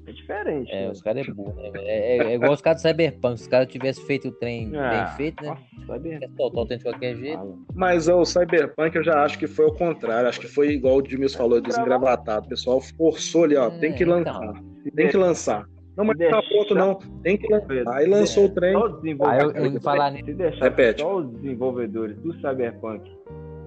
[0.06, 0.70] É diferente.
[0.70, 0.90] É, né?
[0.90, 1.70] os caras é burro, né?
[1.76, 3.36] É, é- é igual os caras do Cyberpunk.
[3.38, 5.48] Se os caras tivessem feito o trem Ah, bem feito, né?
[5.50, 5.62] nossa,
[5.94, 7.58] Cyber- Quer soltar o trem de qualquer jeito.
[7.74, 10.28] Mas o Cyberpunk eu já acho que foi o contrário.
[10.28, 12.46] Acho que foi igual o Dimils falou, desengravatado.
[12.46, 13.70] O pessoal forçou ali, ó.
[13.70, 14.42] Tem que É, lançar.
[14.44, 14.54] então.
[14.94, 15.66] Tem que lançar.
[15.96, 16.94] Não, mas não tá pronto, não.
[17.22, 17.94] Tem que lançar.
[17.94, 18.72] Aí lançou o trem.
[18.72, 21.00] Só os desenvolvedores- Aí eu- eu falar nisso- Se deixar Repete.
[21.02, 23.10] só os desenvolvedores do Cyberpunk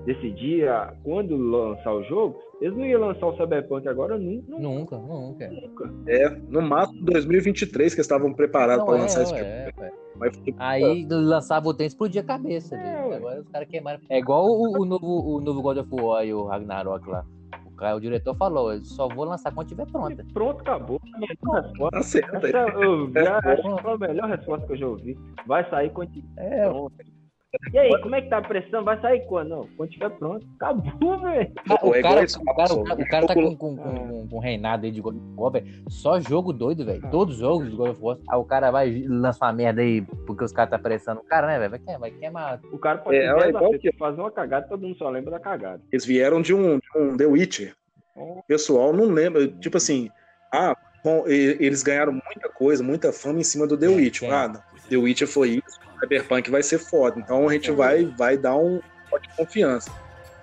[0.05, 4.57] decidir a- quando lançar o jogo, eles não iam lançar o Cyberpunk agora nunca.
[4.57, 5.49] Nunca, nunca.
[5.49, 5.93] nunca.
[6.07, 9.83] É, no máximo 2023 que eles estavam preparados pra é, lançar esse é, tipo.
[9.83, 9.91] é.
[10.15, 12.75] Mas Aí lançava o trem, explodia a cabeça.
[12.75, 13.15] É.
[13.15, 13.99] Agora os caras queimaram.
[14.09, 17.23] É igual o, o novo, o novo God of War e o Ragnarok lá.
[17.67, 20.25] O, cara, o diretor falou: eu só vou lançar quando tiver pronta.
[20.33, 20.99] Pronto, acabou.
[21.13, 21.91] A melhor resposta.
[21.91, 22.47] Tá certo.
[22.47, 23.41] Essa eu já,
[23.83, 25.19] foi a melhor resposta que eu já ouvi.
[25.45, 27.16] Vai sair quando tiver É, pronto.
[27.73, 28.83] E aí, como é que tá a pressão?
[28.83, 29.49] Vai sair quando?
[29.49, 30.45] Não, quando tiver pronto.
[30.55, 31.51] Acabou, velho.
[31.81, 34.39] O é cara, o cara, o cara, o cara tá com, com, com, com um
[34.39, 35.67] reinado aí de God of War, velho.
[35.89, 37.01] Só jogo doido, velho.
[37.11, 38.17] Todos os jogos de God of War.
[38.29, 41.47] Aí o cara vai lançar uma merda aí porque os caras tá pressando o cara,
[41.47, 41.71] né, velho?
[41.71, 42.59] Vai queimar, vai queimar.
[42.71, 45.39] O cara pode É, é igual acertos, fazer uma cagada, todo mundo só lembra da
[45.39, 45.81] cagada.
[45.91, 47.75] Eles vieram de um, de um The Witcher.
[48.15, 49.47] O pessoal não lembra.
[49.47, 50.09] Tipo assim,
[50.51, 54.33] ah, bom, eles ganharam muita coisa, muita fama em cima do The Witcher.
[54.33, 57.19] Ah, não, The Witcher foi isso, Cyberpunk vai ser foda.
[57.19, 58.79] Então a gente vai, vai dar um
[59.21, 59.89] de confiança.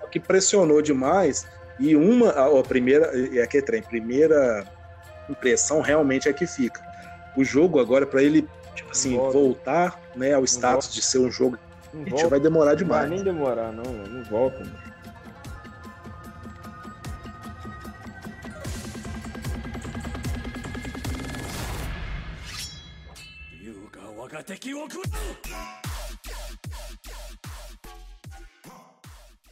[0.01, 1.47] Só que pressionou demais
[1.79, 4.65] e uma, a, a primeira, é aquele trem, primeira
[5.29, 6.81] impressão realmente é que fica.
[7.35, 9.37] O jogo agora, para ele, tipo assim, Volta.
[9.37, 11.57] voltar né, ao status de ser um jogo,
[11.93, 12.27] Não gente, volta.
[12.29, 13.01] vai demorar Não demais.
[13.01, 13.83] vai nem demorar, não.
[13.83, 14.94] Não volta, mano.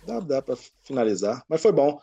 [0.06, 1.44] Dá, dá pra finalizar.
[1.48, 2.00] Mas foi bom.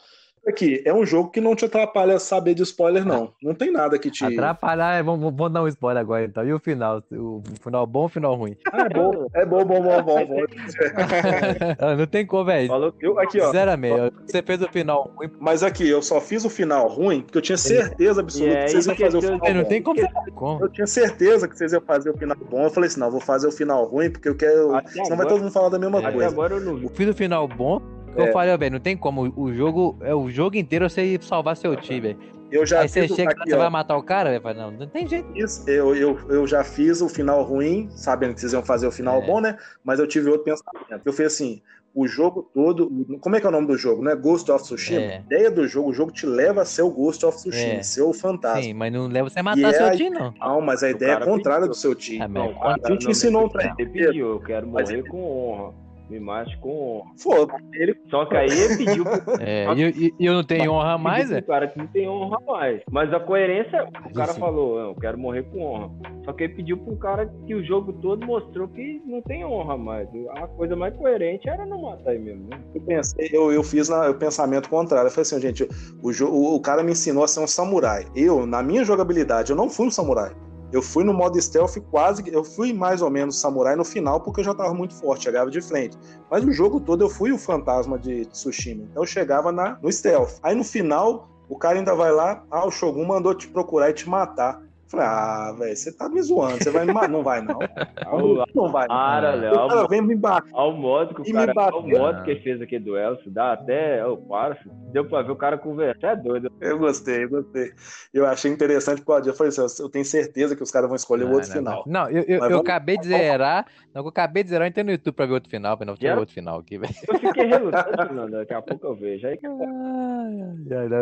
[0.48, 3.30] Aqui, é um jogo que não te atrapalha saber de spoiler, não.
[3.42, 4.24] Não tem nada que te.
[4.24, 6.44] Atrapalhar, é, vamos, vamos dar um spoiler agora então.
[6.46, 7.02] E o final?
[7.12, 8.56] O final bom ou o final ruim?
[8.72, 10.26] Ah, é bom, é bom, bom, bom, bom.
[10.26, 10.40] bom.
[11.78, 12.68] Ah, não tem como, velho.
[12.68, 13.50] Falou Eu, aqui, ó.
[13.52, 14.12] Zero a meio.
[14.26, 15.30] Você fez o final ruim.
[15.38, 18.86] Mas aqui, eu só fiz o final ruim porque eu tinha certeza absoluta que vocês
[18.86, 19.68] iam fazer o final Não bom.
[19.68, 20.00] tem como.
[20.34, 20.64] Como?
[20.64, 22.62] Eu tinha certeza que vocês iam fazer o final bom.
[22.64, 24.74] Eu falei assim, não, vou fazer o final ruim porque eu quero.
[24.74, 26.26] Até Senão vai agora- todo mundo falar da mesma coisa.
[26.28, 26.82] agora eu não.
[26.82, 27.80] Eu fiz o final bom.
[28.16, 28.28] É.
[28.28, 29.32] Eu falei, velho, não tem como.
[29.36, 32.18] O jogo é o jogo inteiro você ir salvar seu time, velho.
[32.50, 33.58] Eu já Aí você o- chega aqui, você ó.
[33.58, 34.56] vai matar o cara, velho.
[34.58, 35.28] Não, não tem jeito.
[35.36, 38.92] Isso, eu, eu, eu já fiz o final ruim, sabendo que vocês iam fazer o
[38.92, 39.26] final É.
[39.26, 39.56] bom, né?
[39.84, 41.00] Mas eu tive outro pensamento.
[41.04, 41.62] Eu fiz assim:
[41.94, 42.90] o jogo todo.
[43.20, 44.16] Como é que é o nome do jogo, né?
[44.16, 45.00] Ghost of Tsushima.
[45.00, 45.16] É.
[45.18, 47.82] A ideia do jogo, o jogo te leva a ser o Ghost of Tsushima, É.
[47.84, 48.62] ser o fantasma.
[48.62, 50.34] Sim, mas não leva você a E matar é seu time, não.
[50.40, 51.68] Não, mas a O ideia é contrária pediu.
[51.68, 52.20] do seu time.
[52.20, 53.74] Ah, mas Não, a gente não, ensinou um mas trem.
[53.76, 55.72] Você pediu, eu quero Mas morrer com honra.
[56.10, 57.10] Me mate com honra.
[57.16, 57.54] Foda.
[57.74, 59.04] Ele Só que aí ele pediu
[59.40, 61.40] É, e eu, eu não tenho honra mais, é?
[61.40, 62.82] cara que não tem honra mais.
[62.90, 64.40] Mas a coerência, o cara Sim.
[64.40, 65.90] falou, eu quero morrer com honra.
[66.24, 69.78] Só que ele pediu pro cara que o jogo todo mostrou que não tem honra
[69.78, 70.08] mais.
[70.36, 72.48] A coisa mais coerente era não matar ele mesmo.
[72.50, 72.60] né?
[72.74, 75.06] Eu pensei, eu, eu fiz na- o pensamento contrário.
[75.06, 75.64] Eu falei assim, gente,
[76.02, 78.04] o, o, o cara me ensinou a ser um samurai.
[78.16, 80.32] Eu, na minha jogabilidade, eu não fui um samurai.
[80.72, 82.22] Eu fui no modo stealth quase.
[82.30, 85.50] Eu fui mais ou menos samurai no final, porque eu já tava muito forte, chegava
[85.50, 85.98] de frente.
[86.30, 88.84] Mas o jogo todo eu fui o fantasma de Tsushima.
[88.84, 90.38] Então eu chegava na, no stealth.
[90.42, 93.92] Aí no final, o cara ainda vai lá, ah, o Shogun mandou te procurar e
[93.92, 94.62] te matar.
[94.92, 97.08] Eu Falei, ah, velho, você tá me zoando, você vai me matar.
[97.08, 97.58] Não vai, não.
[98.54, 98.88] Não vai.
[98.88, 99.68] Para, O Léo.
[99.68, 100.50] cara vem me bater.
[100.52, 101.76] Ao modo que o cara, bateu.
[101.78, 104.04] ao modo que ele fez aqui do Elcio, dá até.
[104.04, 104.74] Ô, para, filho.
[104.92, 106.08] deu pra ver o cara conversar.
[106.08, 106.50] É doido.
[106.60, 107.70] Eu gostei, eu gostei.
[108.12, 111.22] Eu achei interessante porque eu falei assim, eu tenho certeza que os caras vão escolher
[111.24, 111.84] o Não, outro não, final.
[111.86, 113.66] Não, eu, eu, eu vamos- acabei de zerar.
[113.94, 115.94] Não, eu acabei de zerar, eu entrei no YouTube pra ver outro final, mas não
[115.96, 116.18] tinha Já?
[116.18, 116.92] outro final aqui, velho.
[117.08, 118.30] Eu fiquei relutante, mano.
[118.32, 119.26] Daqui a pouco eu vejo.
[119.28, 119.46] Aí que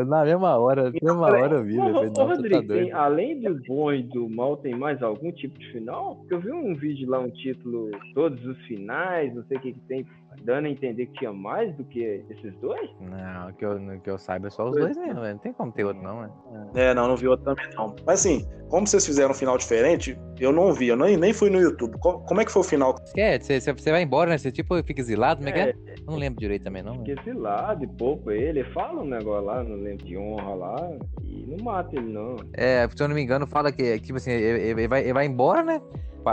[0.07, 2.13] Na mesma hora, na mesma hora eu vi, Ô, velho.
[2.13, 2.95] tá Rodrigo, doido.
[2.95, 6.17] além do bom e do mal, tem mais algum tipo de final?
[6.17, 9.73] Porque eu vi um vídeo lá, um título, todos os finais, não sei o que
[9.73, 10.05] que tem,
[10.43, 12.91] dando a entender que tinha mais do que esses dois?
[13.01, 15.33] Não, que eu, que eu saiba é só os dois mesmo, velho.
[15.35, 16.33] Não tem como ter outro, não, velho.
[16.75, 17.95] É, não, não vi outro também não.
[18.05, 21.49] Mas assim, como vocês fizeram um final diferente, eu não vi, eu nem, nem fui
[21.49, 21.97] no YouTube.
[22.01, 22.97] Co- Como, é que foi o final?
[23.05, 24.39] Esquece, você, você vai embora, né?
[24.39, 25.75] Você tipo fica exilado, como é que é?
[26.07, 26.97] Não lembro direito também, não.
[26.97, 30.91] Porque se lá, de pouco ele, fala um negócio lá, não lembro de honra lá,
[31.23, 32.37] e não mata ele não.
[32.55, 35.27] É, se eu não me engano, fala que, tipo assim, ele, ele vai, ele vai
[35.27, 35.81] embora, né?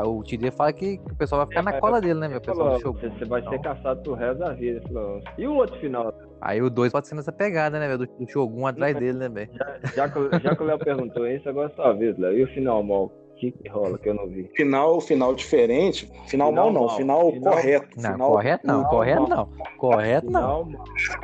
[0.03, 2.41] O Tide fala que, que o pessoal vai ficar na cola dele, né, meu?
[2.41, 4.81] Pessoal Falou, você, você vai ser caçado pro resto da vida.
[4.87, 6.13] Falou, e o outro final?
[6.41, 7.99] Aí o 2 pode ser nessa pegada, né, velho?
[7.99, 9.49] Do, do Shogun atrás dele, né, velho?
[9.95, 12.33] Já que, o- já que o Léo perguntou isso, agora é sua vez, Léo.
[12.37, 13.09] E o final, mal?
[13.49, 14.49] O que, que rola que eu não vi?
[14.55, 16.05] Final, final diferente.
[16.27, 16.97] Final, Final mal não, mal.
[16.97, 17.87] final, Final- correto.
[17.97, 19.49] Não, final, correto não, final correto não.
[19.77, 20.71] Correto não.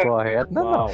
[0.02, 0.72] Correto não.
[0.72, 0.90] Mal.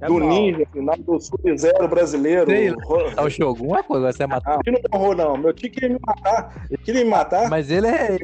[0.00, 0.28] É do mal.
[0.28, 2.50] Ninja, final do Sub-Zero brasileiro.
[2.50, 2.74] Sei
[3.14, 4.56] Tá o Shogun é coisa, você matar.
[4.56, 5.36] Ah, ele não morreu, não.
[5.36, 6.66] Meu tio queria me matar.
[6.70, 7.48] Ele queria me matar.
[7.48, 8.16] Mas ele é.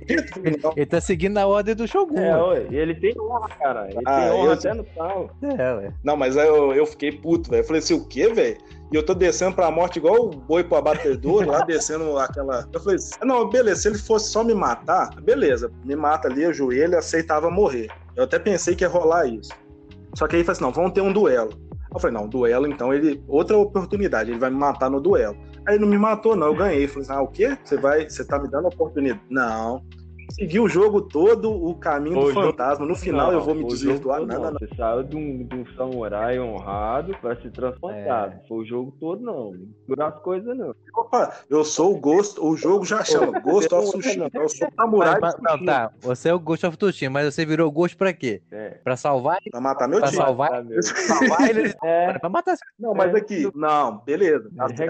[0.63, 0.73] Não.
[0.77, 2.19] Ele tá seguindo a ordem do Shogun.
[2.19, 2.67] É, ué.
[2.71, 3.89] e ele tem honra, cara.
[3.91, 5.31] Ele Ah, tem honra eu- até no tal.
[5.43, 5.93] É, ué.
[6.05, 7.61] Não, mas aí eu, eu fiquei puto, velho.
[7.63, 8.57] Eu falei assim, o quê, velho?
[8.93, 12.69] E eu tô descendo pra morte igual o boi pro abatedor, lá descendo aquela.
[12.71, 16.45] Eu falei assim, não, beleza, se ele fosse só me matar, beleza, me mata ali,
[16.45, 17.89] ajoelha, aceitava morrer.
[18.15, 19.51] Eu até pensei que ia rolar isso.
[20.15, 21.53] Só que aí falei assim, não, vamos ter um duelo.
[21.91, 23.23] Eu falei, não, duelo, então ele.
[23.27, 25.37] Outra oportunidade, ele vai me matar no duelo.
[25.67, 26.85] Aí ele não me matou, não, eu ganhei.
[26.85, 27.57] Eu falei assim, ah, o quê?
[27.65, 28.09] Você vai.
[28.09, 29.23] Você tá me dando oportunidade?
[29.31, 29.83] Não.
[30.33, 32.87] Segui o jogo todo, o caminho do fantasma.
[32.87, 34.21] No final Não, eu vou me desvirtuar.
[34.21, 34.59] Não, não, não.
[34.59, 38.41] Você saiu de um, de um samurai honrado pra se transportar.
[38.49, 39.55] Foi o jogo todo, não.
[39.89, 40.75] Não as coisas, não.
[40.97, 44.29] Opa, eu sou o Ghost, o jogo já chama Ghost of Tsushima.
[44.33, 45.91] Eu sou o samurai Mas- mas- não, tá.
[46.01, 48.43] Você é o Ghost of Tsushima, mas você virou Ghost pra quê?
[48.51, 48.71] É.
[48.83, 50.23] Pra salvar Pra matar meu Pra time.
[50.23, 51.73] salvar, Tá salvar ele.
[51.83, 52.19] É.
[52.19, 54.51] Pra matar Não, mas aqui, não, beleza.
[54.57, 54.87] Tá, você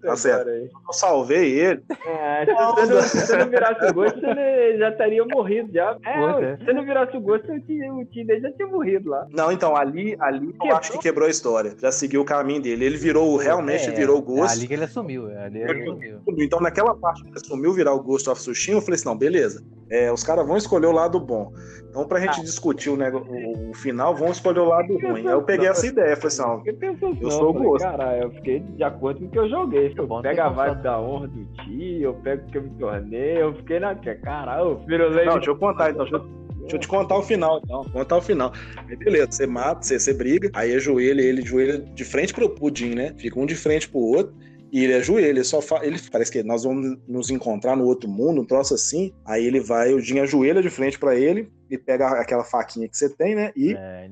[0.00, 0.48] Tá certo.
[0.48, 1.82] Eu salvei ele.
[2.06, 5.96] É, se você não, não virasse o gosto, você já teria morrido já.
[6.04, 6.56] É, é.
[6.56, 9.26] se você não virasse o gosto, o dele já tinha morrido lá.
[9.30, 11.74] Não, então, ali, ali eu acho que quebrou a história.
[11.80, 12.84] Já seguiu o caminho dele.
[12.84, 14.58] Ele virou, realmente É, virou o É Ghost.
[14.58, 15.30] ali que ele assumiu.
[15.30, 16.18] é Ali ele assumiu.
[16.38, 19.16] Então, naquela parte que ele assumiu virar o Ghost of Tsushima, eu falei assim: não,
[19.16, 19.62] beleza.
[19.90, 21.52] É, os caras vão escolher o lado bom.
[21.88, 22.20] Então, pra Ah.
[22.20, 25.26] gente discutir o, nego- o, o final, vão escolher o lado ruim.
[25.26, 26.14] Aí eu peguei essa ideia.
[26.16, 27.84] Falei assim: ó, Eu não, sou o Ghost.
[27.86, 29.92] Caralho, eu fiquei de acordo com o que eu joguei.
[29.96, 32.58] Eu Bom, pego a tem vibe como- da honra do tio, eu pego o que
[32.58, 33.94] eu me tornei, eu fiquei na.
[34.22, 36.04] Caralho, virei Não, deixa eu contar então.
[36.04, 36.28] Deixa eu,
[36.60, 37.84] deixa eu te contar o final, então.
[37.84, 38.52] Contar o final.
[38.88, 42.94] Aí, beleza, você mata, você, você briga, aí ajoelha, ele ajoelha de frente pro pudim,
[42.94, 43.14] né?
[43.18, 44.34] Fica um de frente pro outro.
[44.72, 45.84] E ele ajoelha, ele só fa...
[45.84, 49.12] ele parece que nós vamos nos encontrar no outro mundo, um troço assim.
[49.24, 52.96] Aí ele vai, o Jin ajoelha de frente pra ele e pega aquela faquinha que
[52.96, 53.52] você tem, né?
[53.56, 54.08] E É,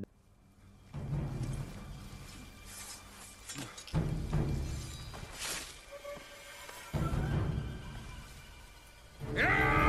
[9.39, 9.88] Me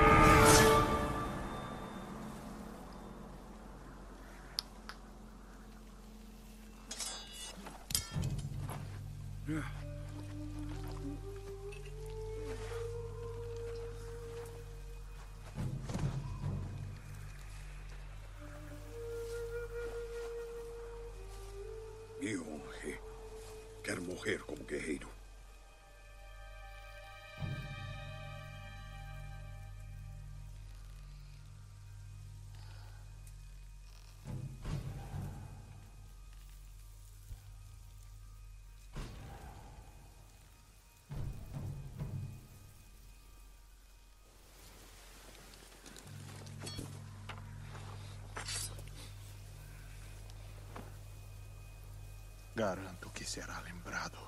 [52.59, 54.19] Garanto que será lembrado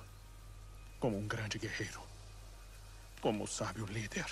[0.98, 2.02] como um grande guerreiro,
[3.20, 4.24] como sábio líder,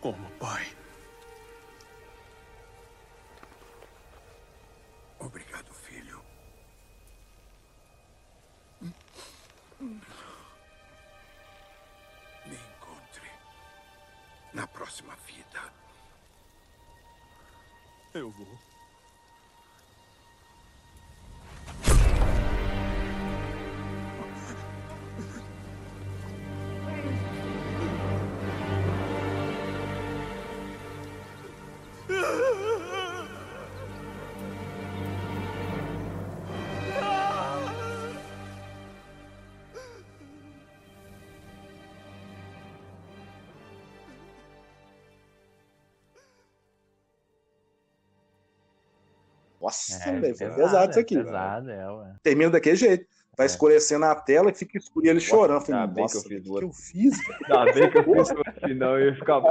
[0.00, 0.64] como pai.
[5.18, 6.22] Obrigado, filho.
[12.46, 13.30] Me encontre
[14.54, 15.72] na próxima vida.
[18.14, 18.81] Eu vou.
[49.62, 51.16] Nossa, É, velho, foi pesado, pesado isso é aqui.
[51.16, 52.14] Pesado, é, ué.
[52.22, 53.06] Termina daquele jeito.
[53.34, 55.60] Vai escurecendo a tela e fica escuro e ele chorando.
[55.62, 56.66] Eu Falei, Ainda bem que eu fiz o que, que outro.
[56.66, 57.14] eu fiz?
[57.50, 59.42] Ainda bem que eu fiz o final, eu ia ficar.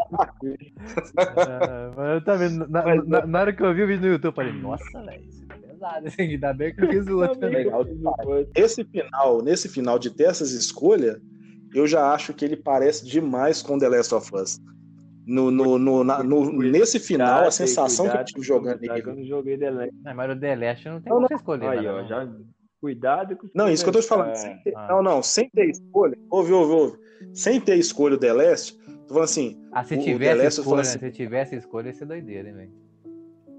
[0.45, 4.25] É, mas eu também, na, na- na hora que eu vi o vídeo no YouTube,
[4.31, 6.07] eu falei, nossa, velho, isso é pesado.
[6.07, 8.49] assim, Ainda bem que eu fiz o outro outro.
[8.55, 11.17] Esse final, nesse final de ter essas escolhas,
[11.73, 14.59] eu já acho que ele parece demais com The Last of Us.
[15.25, 19.15] No, no, no, na- no- nesse final, a sensação que eu tive jogando que Eu
[19.15, 19.95] não joguei The Last.
[20.03, 21.27] Não, mas o The Last não tem Não, como não.
[21.27, 21.67] você escolher.
[21.67, 22.07] Aí, ó, não.
[22.07, 22.27] já.
[22.79, 24.33] Cuidado com Não, isso que eu tô te falando.
[24.63, 24.87] ter- Ah.
[24.89, 26.17] Não, não, sem ter escolha.
[26.31, 26.97] Ouve, ouve, ouve.
[27.33, 28.75] Sem ter escolha o The Last,
[29.07, 29.61] tô falando assim.
[29.71, 32.49] Ah, se o- o The tivesse Last, escolha, assim, se tivesse escolha, ia ser doideira,
[32.49, 32.71] hein, velho.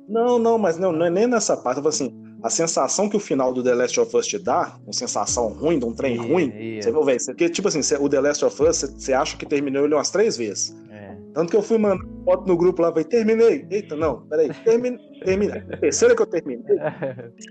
[0.08, 1.76] Não, não, mas não, não é nem nessa parte.
[1.78, 4.76] Eu falo assim, a sensação que o final do The Last of Us te dá,
[4.82, 6.82] uma sensação ruim, de um trem Isso, ruim, isso.
[6.82, 7.18] você viu, velho?
[7.26, 9.94] Porque, tipo assim, você- o The Last of Us, você, você acha que terminou ele
[9.94, 10.76] umas três vezes.
[11.34, 13.66] Tanto que eu fui mandar foto no grupo lá, falei, terminei.
[13.70, 15.60] Eita, não, peraí, terminei, terminei.
[15.70, 16.76] A terceira que eu terminei,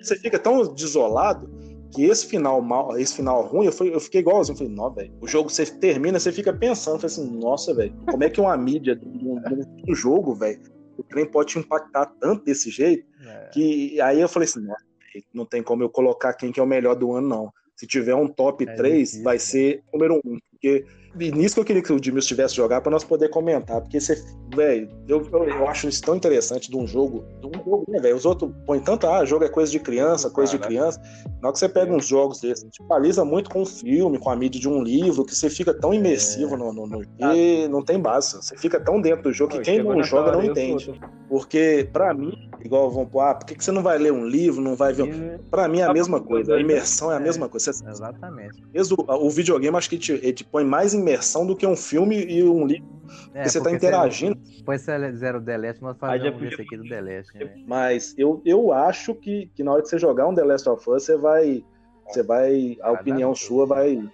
[0.01, 1.49] você fica tão desolado
[1.93, 4.53] que esse final mal, esse final ruim, eu, fui, eu fiquei igualzinho.
[4.53, 5.13] Eu falei, não, velho.
[5.19, 8.55] O jogo você termina, você fica pensando, falei assim, nossa, velho, como é que uma
[8.55, 10.61] mídia um, de um jogo, velho,
[10.97, 13.49] o trem pode te impactar tanto desse jeito, É.
[13.51, 16.67] que aí eu falei assim, velho, não tem como eu colocar quem que é o
[16.67, 17.53] melhor do ano, não.
[17.75, 20.37] Se tiver um top É 3, difícil, vai ser número 1.
[20.51, 20.85] Porque
[21.19, 23.81] e nisso que eu queria que o Dimil tivesse jogar para nós poder comentar.
[23.81, 24.15] Porque você,
[24.55, 27.23] velho, eu, eu, eu acho isso tão interessante de um jogo.
[27.39, 28.15] De um jogo, né, velho?
[28.15, 30.75] Os outros põem tanto, ah, jogo é coisa de criança, coisa de Caraca.
[30.75, 31.01] criança.
[31.41, 34.29] Na hora que você pega uns jogos desses, te baliza muito com o filme, com
[34.29, 37.01] a mídia de um livro, que você fica tão imersivo no, no, no
[37.35, 38.37] e não tem base.
[38.37, 40.93] Você fica tão dentro do jogo que quem não joga não entende.
[41.27, 42.33] Porque, pra mim,
[42.63, 44.91] igual vão pôr, ah, por que que você não vai ler um livro, não vai
[44.91, 45.03] ver.
[45.03, 47.71] um- Pra mim é a mesma coisa, a imersão é a mesma coisa.
[47.71, 48.61] Você- Exatamente.
[48.73, 51.75] mesmo o, o videogame, acho que te, ele te põe mais imersão do que um
[51.75, 52.89] filme e um livro.
[53.33, 54.35] É, porque você tá porque interagindo.
[54.57, 57.37] Depois você zero The Last, nós fazemos esse aqui do The Last.
[57.37, 57.63] né?
[57.67, 60.89] Mas eu, eu acho que, que na hora que você jogar um The Last of
[60.89, 61.63] Us, você vai.
[62.07, 62.77] Você vai.
[62.81, 64.09] A Vai opinião sua vai.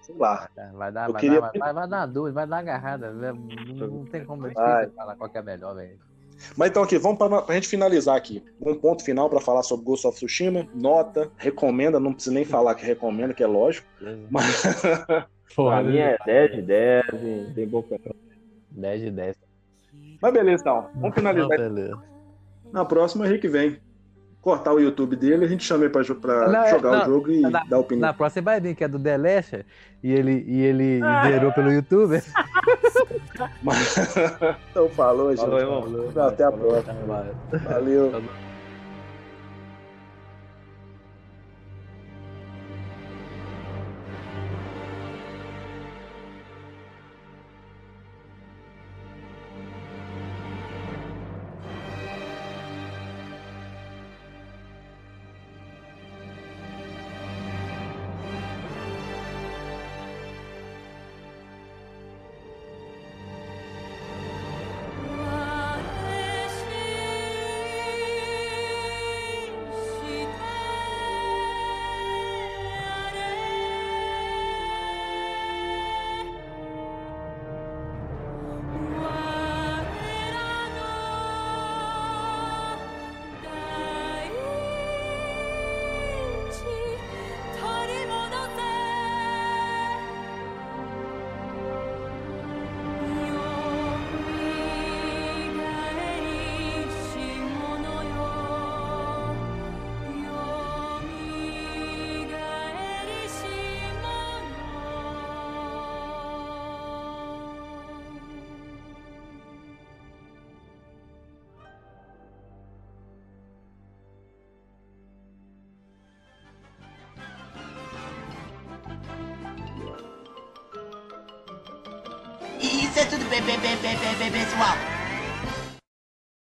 [0.00, 0.48] Sei lá.
[0.74, 3.12] Vai dar, Eu vai, queria- dar, vai, vai dar uma dúvida, vai dar uma agarrada.
[3.12, 3.34] velho.
[3.74, 5.98] Não, não tem como é falar qual que é melhor, velho.
[6.56, 8.44] Mas então aqui, vamos pra, pra gente finalizar aqui.
[8.60, 10.66] Um ponto final pra falar sobre Ghost of Tsushima.
[10.72, 13.86] Nota, recomenda, não precisa nem falar que recomenda, que é lógico.
[14.30, 14.62] Mas.
[15.54, 17.52] Pra mim é 10 de 10, hein?
[17.54, 17.98] tem boca.
[18.70, 19.36] 10 de 10.
[20.20, 20.88] Mas beleza, então.
[20.94, 21.48] Vamos finalizar.
[21.48, 21.98] beleza.
[22.72, 23.78] Na próxima, o Rick vem
[24.40, 27.04] cortar o YouTube dele, a gente chama ele pra, pra Não, é- jogar não, o
[27.06, 28.06] jogo e na, dar opinião.
[28.08, 29.66] Na próxima você vai vir, que é do The Last,
[30.02, 32.22] e ele, e ele zerou pelo YouTube.
[34.70, 35.40] Então falou, gente.
[35.40, 36.26] Falou, irmão.
[36.26, 37.26] Até a próxima.
[37.64, 38.08] Valeu.
[38.08, 38.47] Isso